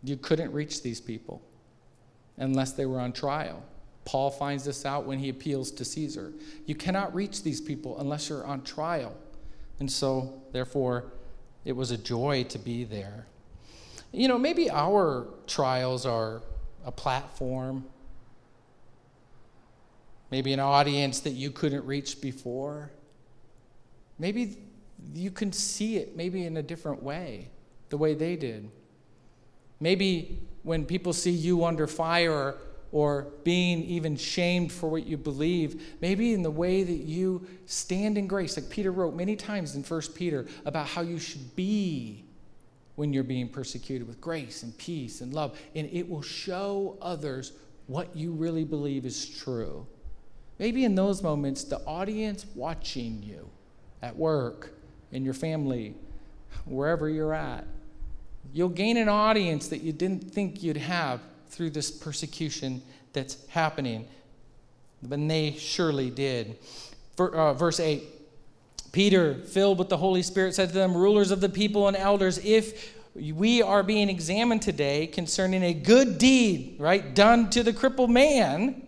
[0.02, 1.42] You couldn't reach these people
[2.36, 3.62] unless they were on trial.
[4.04, 6.32] Paul finds this out when he appeals to Caesar.
[6.66, 9.14] You cannot reach these people unless you're on trial.
[9.80, 11.06] And so, therefore,
[11.64, 13.26] it was a joy to be there.
[14.12, 16.42] You know, maybe our trials are
[16.84, 17.86] a platform,
[20.30, 22.90] maybe an audience that you couldn't reach before.
[24.18, 24.58] Maybe
[25.14, 27.48] you can see it maybe in a different way,
[27.88, 28.70] the way they did.
[29.80, 32.56] Maybe when people see you under fire
[32.92, 38.18] or being even shamed for what you believe, maybe in the way that you stand
[38.18, 42.24] in grace, like Peter wrote many times in 1 Peter about how you should be
[42.96, 45.58] when you're being persecuted with grace and peace and love.
[45.74, 47.52] And it will show others
[47.86, 49.86] what you really believe is true.
[50.58, 53.48] Maybe in those moments, the audience watching you
[54.02, 54.74] at work,
[55.12, 55.94] in your family,
[56.66, 57.64] wherever you're at,
[58.52, 62.82] you'll gain an audience that you didn't think you'd have through this persecution
[63.12, 64.06] that's happening.
[65.02, 66.58] But they surely did.
[67.18, 68.02] Uh, verse 8
[68.92, 72.38] Peter, filled with the Holy Spirit, said to them, Rulers of the people and elders,
[72.44, 78.10] if we are being examined today concerning a good deed, right, done to the crippled
[78.10, 78.86] man,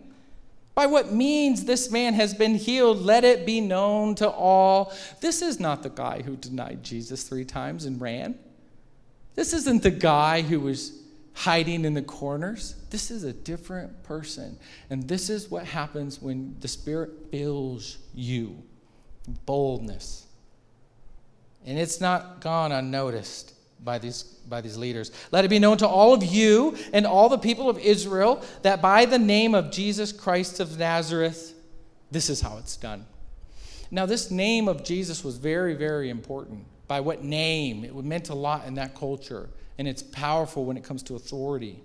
[0.75, 4.93] by what means this man has been healed, let it be known to all.
[5.21, 8.37] This is not the guy who denied Jesus three times and ran.
[9.35, 11.02] This isn't the guy who was
[11.33, 12.75] hiding in the corners.
[12.89, 14.57] This is a different person.
[14.89, 18.61] And this is what happens when the Spirit fills you
[19.45, 20.27] boldness.
[21.65, 25.11] And it's not gone unnoticed by these, by these leaders.
[25.31, 28.81] Let it be known to all of you and all the people of Israel that
[28.81, 31.53] by the name of Jesus Christ of Nazareth,
[32.11, 33.05] this is how it's done.
[33.91, 36.65] Now, this name of Jesus was very, very important.
[36.87, 37.83] By what name?
[37.83, 41.83] It meant a lot in that culture and it's powerful when it comes to authority.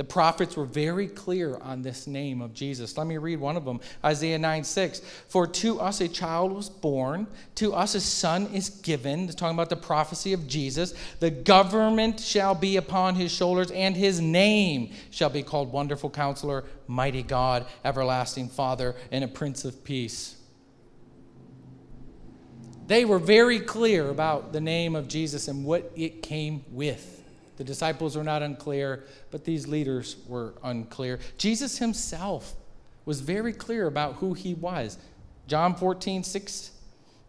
[0.00, 2.96] The prophets were very clear on this name of Jesus.
[2.96, 5.00] Let me read one of them Isaiah 9 6.
[5.28, 7.26] For to us a child was born,
[7.56, 9.24] to us a son is given.
[9.24, 10.94] It's talking about the prophecy of Jesus.
[11.18, 16.64] The government shall be upon his shoulders, and his name shall be called Wonderful Counselor,
[16.86, 20.34] Mighty God, Everlasting Father, and a Prince of Peace.
[22.86, 27.19] They were very clear about the name of Jesus and what it came with.
[27.60, 31.18] The disciples were not unclear, but these leaders were unclear.
[31.36, 32.54] Jesus himself
[33.04, 34.96] was very clear about who he was.
[35.46, 36.70] John 14, 6.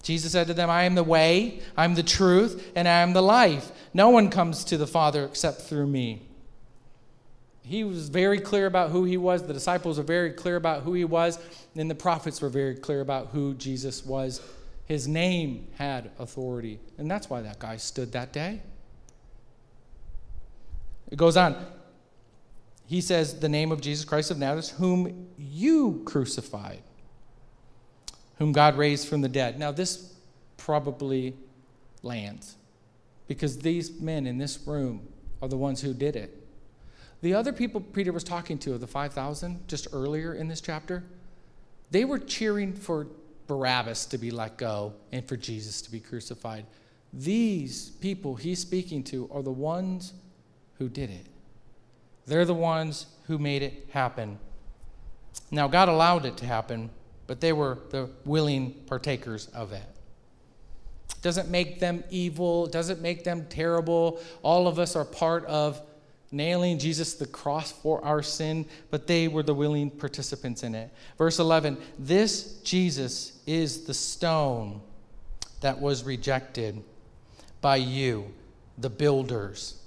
[0.02, 3.22] Jesus said to them, I am the way, I'm the truth, and I am the
[3.22, 3.74] life.
[3.94, 6.22] No one comes to the Father except through me.
[7.62, 9.46] He was very clear about who he was.
[9.46, 11.40] The disciples were very clear about who he was.
[11.76, 14.42] And the prophets were very clear about who Jesus was.
[14.86, 16.80] His name had authority.
[16.98, 18.62] And that's why that guy stood that day.
[21.12, 21.64] It goes on.
[22.88, 26.82] He says, The name of Jesus Christ of Nazareth, whom you crucified,
[28.38, 29.60] whom God raised from the dead.
[29.60, 30.14] Now, this
[30.58, 31.36] probably
[32.02, 32.56] lands
[33.28, 35.08] because these men in this room
[35.42, 36.38] are the ones who did it.
[37.22, 41.04] The other people Peter was talking to, of the 5,000, just earlier in this chapter,
[41.92, 43.08] they were cheering for
[43.48, 46.66] Barabbas to be let go and for Jesus to be crucified.
[47.14, 50.14] These people he's speaking to are the ones
[50.82, 51.28] who did it.
[52.26, 54.40] They're the ones who made it happen.
[55.52, 56.90] Now, God allowed it to happen,
[57.28, 59.86] but they were the willing partakers of it.
[61.22, 64.20] Doesn't make them evil, doesn't make them terrible.
[64.42, 65.80] All of us are part of
[66.32, 70.90] nailing Jesus the cross for our sin, but they were the willing participants in it.
[71.20, 74.82] Verse 11 This Jesus is the stone
[75.60, 76.82] that was rejected
[77.62, 78.34] by you,
[78.80, 79.78] the builders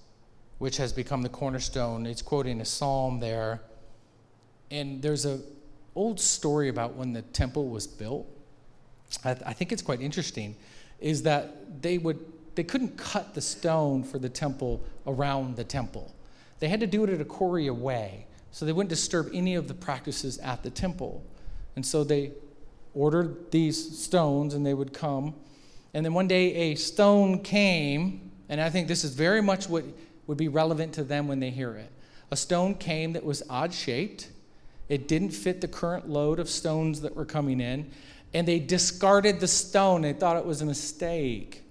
[0.58, 2.06] which has become the cornerstone.
[2.06, 3.60] It's quoting a psalm there.
[4.70, 5.40] And there's a
[5.94, 8.26] old story about when the temple was built.
[9.24, 10.56] I, th- I think it's quite interesting,
[11.00, 12.18] is that they would
[12.54, 16.14] they couldn't cut the stone for the temple around the temple.
[16.60, 19.66] They had to do it at a quarry away, so they wouldn't disturb any of
[19.66, 21.24] the practices at the temple.
[21.74, 22.32] And so they
[22.94, 25.34] ordered these stones, and they would come.
[25.92, 29.84] And then one day a stone came, and I think this is very much what
[30.26, 31.90] would be relevant to them when they hear it.
[32.30, 34.28] A stone came that was odd shaped.
[34.88, 37.90] It didn't fit the current load of stones that were coming in.
[38.32, 40.02] And they discarded the stone.
[40.02, 41.62] They thought it was a mistake.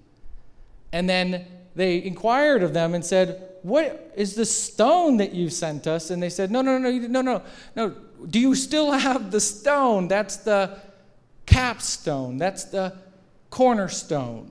[0.92, 5.86] And then they inquired of them and said, What is the stone that you sent
[5.86, 6.10] us?
[6.10, 7.42] And they said, No, no, no, no, no,
[7.76, 7.94] no.
[8.26, 10.08] Do you still have the stone?
[10.08, 10.78] That's the
[11.46, 12.38] capstone.
[12.38, 12.96] That's the
[13.50, 14.50] cornerstone.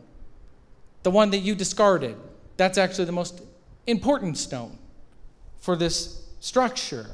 [1.03, 2.15] The one that you discarded.
[2.57, 3.41] That's actually the most
[3.87, 4.77] important stone
[5.59, 7.07] for this structure.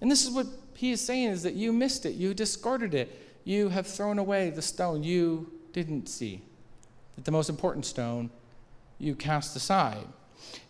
[0.00, 2.14] And this is what he is saying is that you missed it.
[2.14, 3.18] You discarded it.
[3.44, 6.42] You have thrown away the stone you didn't see.
[7.16, 8.30] That the most important stone
[8.98, 10.06] you cast aside.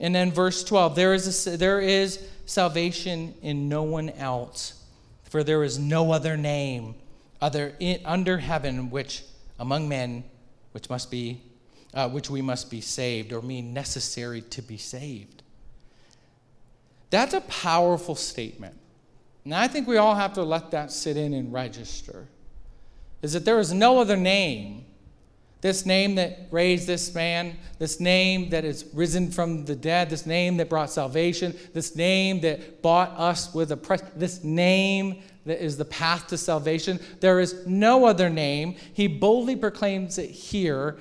[0.01, 4.83] And then verse 12 there is, a, there is salvation in no one else,
[5.24, 6.95] for there is no other name
[7.43, 9.24] other in, under heaven which
[9.59, 10.24] among men
[10.70, 11.43] which must be
[11.95, 15.43] uh, which we must be saved or mean necessary to be saved.
[17.11, 18.76] That's a powerful statement.
[19.45, 22.28] And I think we all have to let that sit in and register.
[23.20, 24.86] Is that there is no other name
[25.62, 30.26] this name that raised this man, this name that is risen from the dead, this
[30.26, 35.64] name that brought salvation, this name that bought us with a price, this name that
[35.64, 36.99] is the path to salvation.
[37.20, 38.74] There is no other name.
[38.93, 40.99] He boldly proclaims it here,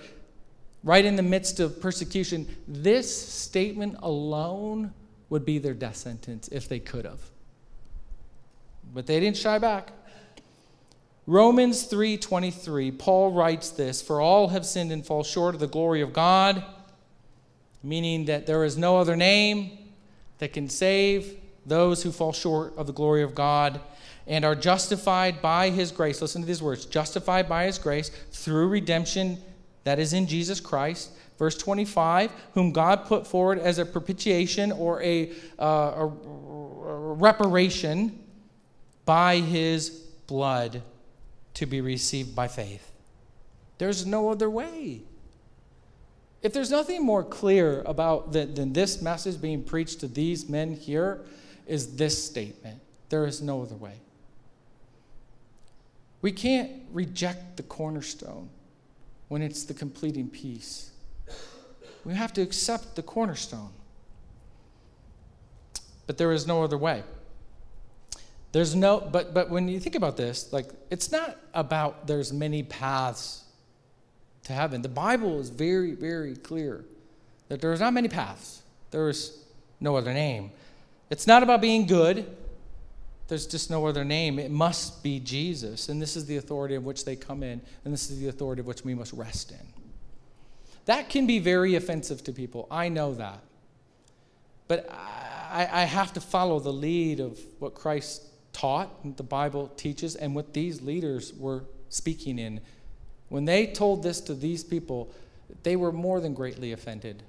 [0.84, 2.48] right in the midst of persecution.
[2.68, 4.94] This statement alone
[5.30, 7.22] would be their death sentence if they could have.
[8.94, 9.92] But they didn't shy back.
[11.28, 16.02] Romans 3:23 Paul writes this for all have sinned and fall short of the glory
[16.02, 16.64] of God
[17.84, 19.78] meaning that there is no other name
[20.40, 23.80] that can save those who fall short of the glory of God
[24.28, 28.68] and are justified by his grace listen to these words justified by his grace through
[28.68, 29.38] redemption
[29.84, 31.12] that is in Jesus Christ
[31.42, 38.24] verse 25 whom God put forward as a propitiation or a, uh, a, reparation
[39.06, 39.90] by his
[40.28, 40.84] blood
[41.56, 42.92] to be received by faith.
[43.80, 45.02] There's no other way.
[46.44, 50.74] If there's nothing more clear about the, than this message being preached to these men
[50.74, 51.22] here,
[51.66, 52.80] is this statement
[53.10, 53.96] there is no other way.
[56.22, 58.52] We can't reject the cornerstone
[59.32, 60.92] when it's the completing piece.
[62.04, 63.70] We have to accept the cornerstone.
[66.06, 67.04] But there is no other way.
[68.52, 72.62] There's no, but, but when you think about this, like, it's not about there's many
[72.64, 73.46] paths
[74.44, 74.82] to heaven.
[74.82, 76.84] The Bible is very, very clear
[77.48, 78.62] that there's not many paths.
[78.90, 79.46] There is
[79.80, 80.52] no other name.
[81.10, 82.30] It's not about being good.
[83.32, 84.40] There's just no other name.
[84.40, 85.88] It must be Jesus.
[85.88, 88.60] And this is the authority of which they come in, and this is the authority
[88.60, 89.66] of which we must rest in.
[90.84, 92.68] That can be very offensive to people.
[92.70, 93.40] I know that.
[94.68, 100.18] But I, I have to follow the lead of what Christ taught, the Bible teaches,
[100.18, 102.60] and what these leaders were speaking in.
[103.30, 105.10] When they told this to these people,
[105.64, 107.24] they were more than greatly offended.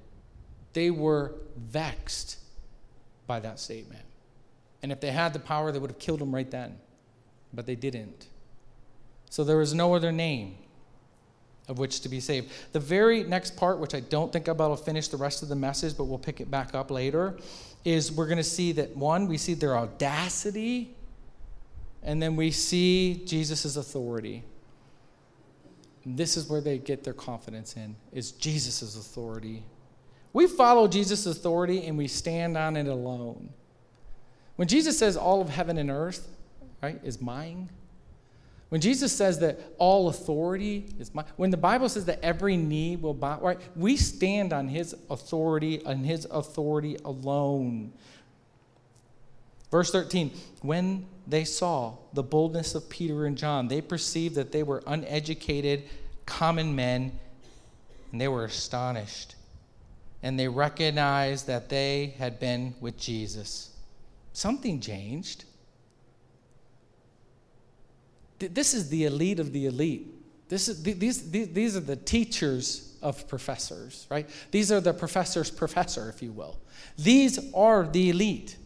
[0.73, 2.39] They were vexed
[3.29, 4.03] by that statement.
[4.83, 6.79] And if they had the power, they would have killed him right then.
[7.53, 8.27] But they didn't.
[9.31, 10.57] So there was no other name
[11.69, 12.51] of which to be saved.
[12.73, 15.97] The very next part, which I don't think to finish the rest of the message,
[15.97, 17.37] but we'll pick it back up later,
[17.85, 20.95] is we're going to see that one, we see their audacity
[22.03, 24.43] and then we see Jesus' authority.
[26.05, 29.63] This is where they get their confidence in, is Jesus' authority.
[30.33, 33.51] We follow Jesus' authority and we stand on it alone.
[34.63, 36.29] When Jesus says all of heaven and earth,
[36.81, 37.69] right, is mine,
[38.69, 42.95] when Jesus says that all authority is mine, when the Bible says that every knee
[42.95, 47.93] will bow, right, we stand on his authority and his authority alone.
[49.73, 53.67] Verse 13, when they saw the boldness of Peter and John.
[53.67, 55.89] They perceived that they were uneducated,
[56.25, 57.19] common men,
[58.13, 59.35] and they were astonished.
[60.23, 63.72] And they recognized that they had been with Jesus.
[64.33, 65.45] Something changed.
[68.39, 70.09] This is the elite of the elite.
[70.49, 74.29] This is, these, these, these are the teachers of professors, right?
[74.51, 76.59] These are the professor's professor, if you will.
[76.99, 78.57] These are the elite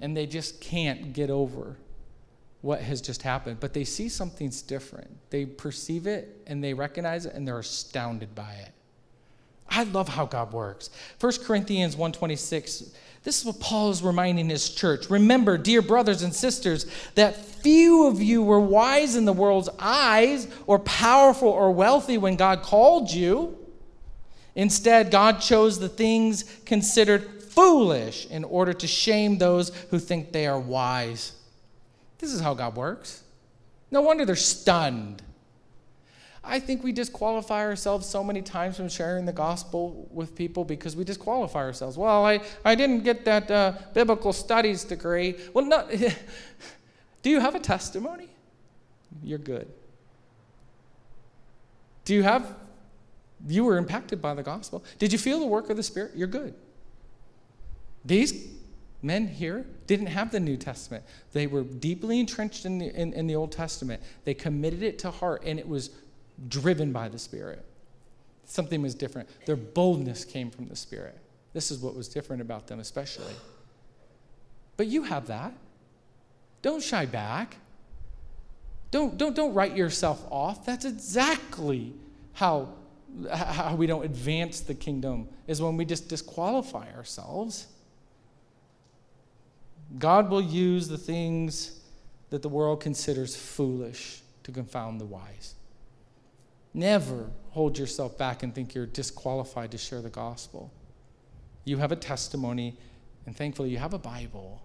[0.00, 1.76] and they just can't get over
[2.60, 3.58] what has just happened.
[3.60, 5.10] But they see something's different.
[5.30, 8.72] They perceive it and they recognize it and they're astounded by it.
[9.68, 10.90] I love how God works.
[11.20, 12.92] 1 Corinthians 126
[13.24, 15.08] this is what Paul is reminding his church.
[15.08, 20.48] Remember, dear brothers and sisters, that few of you were wise in the world's eyes
[20.66, 23.56] or powerful or wealthy when God called you.
[24.56, 30.46] Instead, God chose the things considered foolish in order to shame those who think they
[30.46, 31.32] are wise.
[32.18, 33.22] This is how God works.
[33.90, 35.22] No wonder they're stunned.
[36.44, 40.96] I think we disqualify ourselves so many times from sharing the gospel with people because
[40.96, 41.96] we disqualify ourselves.
[41.96, 45.36] Well, I, I didn't get that uh, biblical studies degree.
[45.54, 45.88] Well, no,
[47.22, 48.28] do you have a testimony?
[49.22, 49.68] You're good.
[52.04, 52.56] Do you have,
[53.46, 54.84] you were impacted by the gospel?
[54.98, 56.12] Did you feel the work of the Spirit?
[56.16, 56.54] You're good.
[58.04, 58.48] These
[59.00, 61.04] men here didn't have the New Testament.
[61.32, 64.02] They were deeply entrenched in the, in, in the Old Testament.
[64.24, 65.90] They committed it to heart, and it was
[66.48, 67.64] driven by the Spirit.
[68.44, 69.28] Something was different.
[69.46, 71.18] Their boldness came from the Spirit.
[71.52, 73.34] This is what was different about them, especially.
[74.76, 75.52] But you have that.
[76.62, 77.56] Don't shy back.
[78.90, 80.66] Don't, don't, don't write yourself off.
[80.66, 81.92] That's exactly
[82.34, 82.68] how,
[83.32, 87.66] how we don't advance the kingdom, is when we just disqualify ourselves.
[89.98, 91.80] God will use the things
[92.30, 95.54] that the world considers foolish to confound the wise.
[96.74, 100.72] Never hold yourself back and think you're disqualified to share the gospel.
[101.64, 102.76] You have a testimony,
[103.26, 104.62] and thankfully, you have a Bible,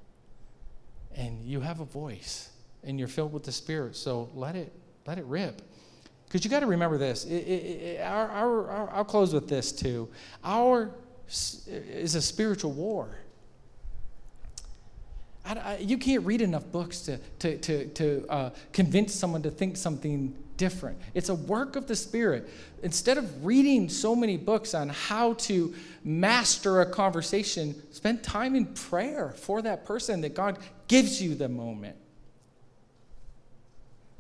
[1.16, 2.50] and you have a voice,
[2.84, 3.96] and you're filled with the Spirit.
[3.96, 4.72] So let it,
[5.06, 5.62] let it rip.
[6.26, 7.26] Because you got to remember this.
[7.26, 10.10] It, it, it, our, our, our, I'll close with this too.
[10.44, 10.92] Our
[11.28, 13.18] is a spiritual war.
[15.46, 19.52] I, I, you can't read enough books to, to, to, to uh, convince someone to
[19.52, 21.00] think something different.
[21.14, 22.50] It's a work of the Spirit.
[22.84, 28.66] Instead of reading so many books on how to master a conversation, spend time in
[28.66, 31.96] prayer for that person that God gives you the moment.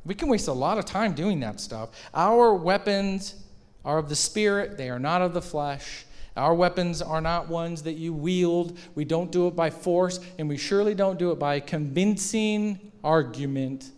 [0.05, 1.89] We can waste a lot of time doing that stuff.
[2.13, 3.35] Our weapons
[3.83, 6.05] are of the Spirit, they are not of the flesh.
[6.37, 8.77] Our weapons are not ones that you wield.
[8.93, 13.89] We don't do it by force, and we surely don't do it by convincing argument.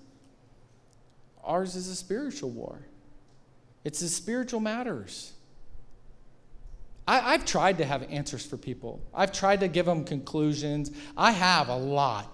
[1.49, 2.79] Ours is a spiritual war,
[3.83, 5.33] it's the spiritual matters.
[7.07, 10.91] I, have tried to have answers for people, I've tried to give them conclusions.
[11.17, 12.31] I have a lot.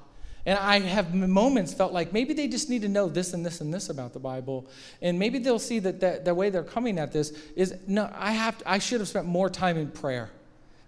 [0.48, 3.62] And I have moments felt like maybe they just need to know this and this
[3.62, 4.68] and this about the Bible.
[5.02, 8.34] And maybe they'll see that the, the way they're coming at this is no, I,
[8.34, 10.30] have to, I should have spent more time in prayer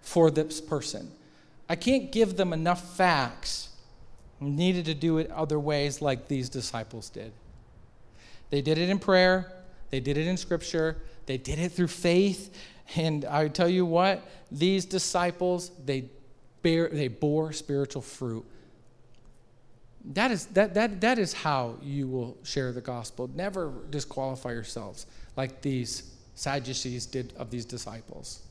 [0.02, 1.10] for this person.
[1.68, 3.70] I can't give them enough facts.
[4.40, 7.32] I needed to do it other ways like these disciples did.
[8.50, 9.52] They did it in prayer,
[9.89, 12.56] they did it in scripture, they did it through faith.
[12.95, 16.06] And I tell you what, these disciples, they,
[16.62, 18.45] bear, they bore spiritual fruit
[20.14, 23.30] that is, that, that, that is how you will share the gospel.
[23.34, 28.43] Never disqualify yourselves like these Sadducees did of these disciples.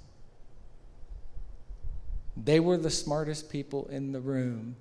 [2.36, 4.76] They were the smartest people in the room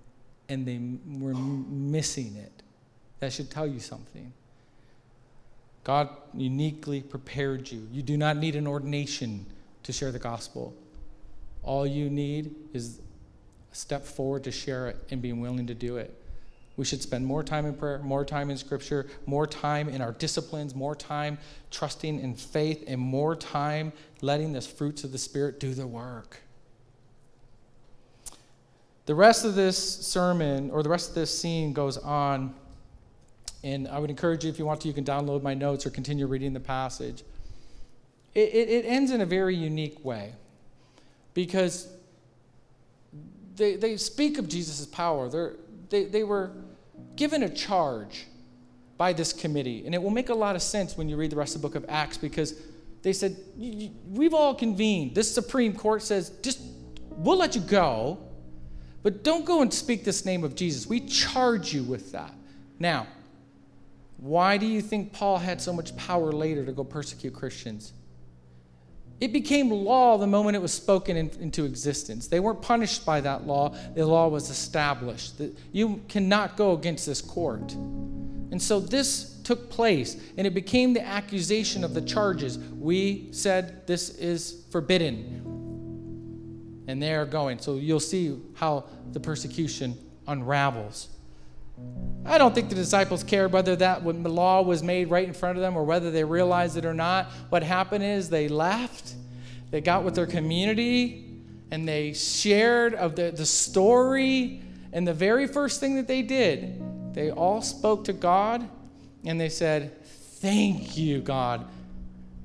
[0.50, 0.80] and they
[1.20, 2.64] were missing it.
[3.20, 4.34] That should tell you something.
[5.86, 7.88] God uniquely prepared you.
[7.92, 9.46] You do not need an ordination
[9.84, 10.76] to share the gospel.
[11.64, 13.00] All you need is
[13.72, 16.20] a step forward to share it and being willing to do it.
[16.76, 20.12] We should spend more time in prayer, more time in scripture, more time in our
[20.12, 21.38] disciplines, more time
[21.70, 26.42] trusting in faith, and more time letting the fruits of the Spirit do the work.
[29.06, 32.56] The rest of this sermon, or the rest of this scene, goes on.
[33.66, 35.90] And I would encourage you, if you want to, you can download my notes or
[35.90, 37.24] continue reading the passage.
[38.36, 40.34] It, it, it ends in a very unique way
[41.34, 41.88] because
[43.56, 45.30] they, they speak of Jesus' power.
[45.30, 45.56] They're,
[45.90, 46.52] they, they were
[47.16, 48.28] given a charge
[48.98, 49.84] by this committee.
[49.84, 51.68] And it will make a lot of sense when you read the rest of the
[51.68, 52.62] book of Acts because
[53.02, 55.16] they said, We've all convened.
[55.16, 56.62] This Supreme Court says, just
[57.10, 58.20] we'll let you go,
[59.02, 60.86] but don't go and speak this name of Jesus.
[60.86, 62.32] We charge you with that.
[62.78, 63.08] Now,
[64.26, 67.94] why do you think Paul had so much power later to go persecute Christians?
[69.22, 72.28] It became law the moment it was spoken in, into existence.
[72.28, 75.40] They weren't punished by that law, the law was established.
[75.72, 77.74] You cannot go against this court.
[77.74, 82.58] And so this took place, and it became the accusation of the charges.
[82.58, 86.84] We said this is forbidden.
[86.88, 87.60] And they are going.
[87.60, 89.96] So you'll see how the persecution
[90.28, 91.10] unravels.
[92.26, 95.62] I don't think the disciples cared whether that law was made right in front of
[95.62, 97.28] them or whether they realized it or not.
[97.50, 99.16] What happened is they left
[99.76, 104.62] they got with their community and they shared of the, the story.
[104.94, 108.68] And the very first thing that they did, they all spoke to God
[109.26, 111.68] and they said, Thank you, God,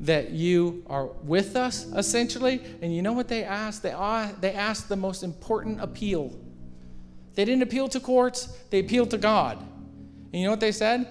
[0.01, 2.63] that you are with us, essentially.
[2.83, 3.83] And you know what they asked?
[3.83, 3.95] They,
[4.41, 6.35] they asked the most important appeal.
[7.35, 9.59] They didn't appeal to courts, they appealed to God.
[10.33, 11.07] And you know what they said?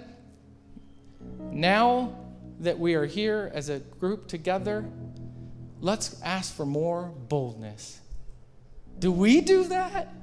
[1.51, 2.15] Now
[2.59, 4.85] that we are here as a group together,
[5.81, 7.99] let's ask for more boldness.
[8.99, 10.13] Do we do that?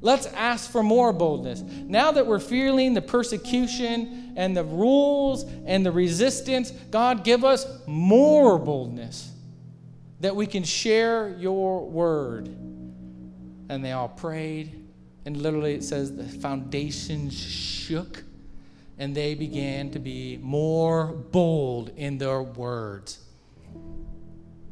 [0.00, 1.62] Let's ask for more boldness.
[1.62, 7.66] Now that we're feeling the persecution and the rules and the resistance, God, give us
[7.86, 9.30] more boldness
[10.20, 12.48] that we can share your word.
[13.68, 14.81] And they all prayed,
[15.24, 18.24] and literally it says the foundations shook,
[18.98, 23.18] and they began to be more bold in their words.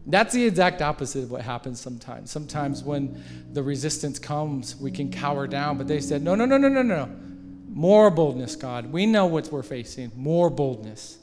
[0.06, 2.30] That's the exact opposite of what happens sometimes.
[2.30, 3.22] Sometimes when
[3.52, 6.82] the resistance comes, we can cower down, but they said, no, no, no, no, no,
[6.82, 7.08] no.
[7.68, 8.92] More boldness, God.
[8.92, 10.10] We know what we're facing.
[10.16, 11.18] More boldness.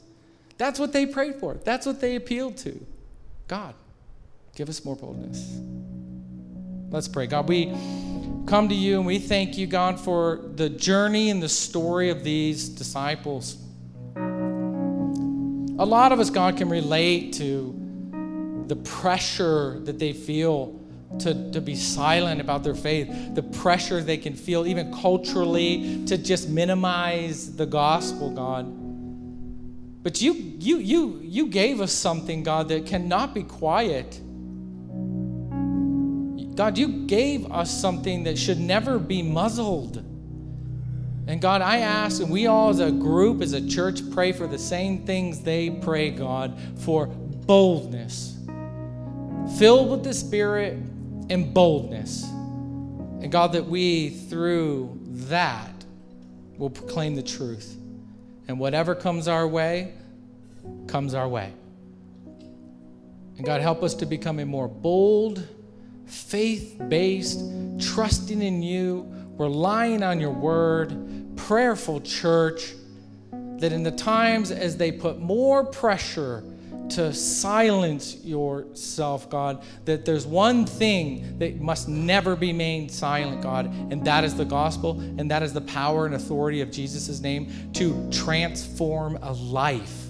[0.56, 1.54] That's what they prayed for.
[1.54, 2.84] That's what they appealed to.
[3.46, 3.74] God,
[4.56, 5.60] give us more boldness.
[6.90, 7.26] Let's pray.
[7.26, 7.66] God, we
[8.48, 12.24] come to you and we thank you, God, for the journey and the story of
[12.24, 13.58] these disciples.
[14.16, 17.74] A lot of us, God, can relate to
[18.66, 20.80] the pressure that they feel
[21.18, 26.16] to, to be silent about their faith, the pressure they can feel, even culturally, to
[26.16, 28.64] just minimize the gospel, God.
[30.02, 34.18] But you, you, you, you gave us something, God, that cannot be quiet.
[36.58, 39.96] God, you gave us something that should never be muzzled.
[41.26, 44.46] And God, I ask, and we all as a group, as a church, pray for
[44.46, 48.38] the same things they pray, God, for boldness
[49.56, 50.74] filled with the Spirit
[51.30, 52.24] and boldness.
[52.24, 54.98] And God, that we, through
[55.28, 55.72] that,
[56.56, 57.76] will proclaim the truth.
[58.46, 59.94] And whatever comes our way,
[60.86, 61.52] comes our way.
[63.36, 65.46] And God, help us to become a more bold,
[66.08, 67.40] faith based,
[67.78, 69.06] trusting in you,
[69.36, 70.96] relying on your word,
[71.36, 72.74] prayerful church,
[73.58, 76.42] that in the times as they put more pressure
[76.90, 83.66] to silence yourself, God, that there's one thing that must never be made silent, God,
[83.66, 87.70] and that is the gospel, and that is the power and authority of Jesus' name
[87.74, 90.07] to transform a life.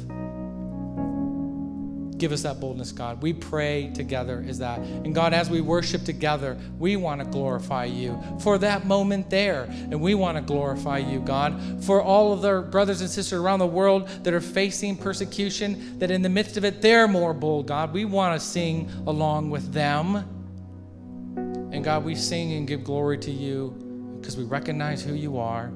[2.19, 3.23] Give us that boldness, God.
[3.23, 4.81] We pray together is that.
[4.81, 9.69] And God, as we worship together, we want to glorify you for that moment there.
[9.71, 13.61] And we want to glorify you, God, for all of their brothers and sisters around
[13.61, 17.69] the world that are facing persecution, that in the midst of it, they're more bold,
[17.69, 17.93] God.
[17.93, 20.17] We want to sing along with them.
[21.73, 25.71] And God, we sing and give glory to you because we recognize who you are,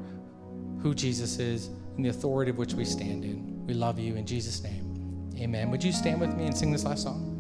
[0.81, 3.65] who Jesus is, and the authority of which we stand in.
[3.65, 4.82] We love you in Jesus' name.
[5.43, 5.73] Amen.
[5.73, 7.32] Would you stand with me and sing this last song?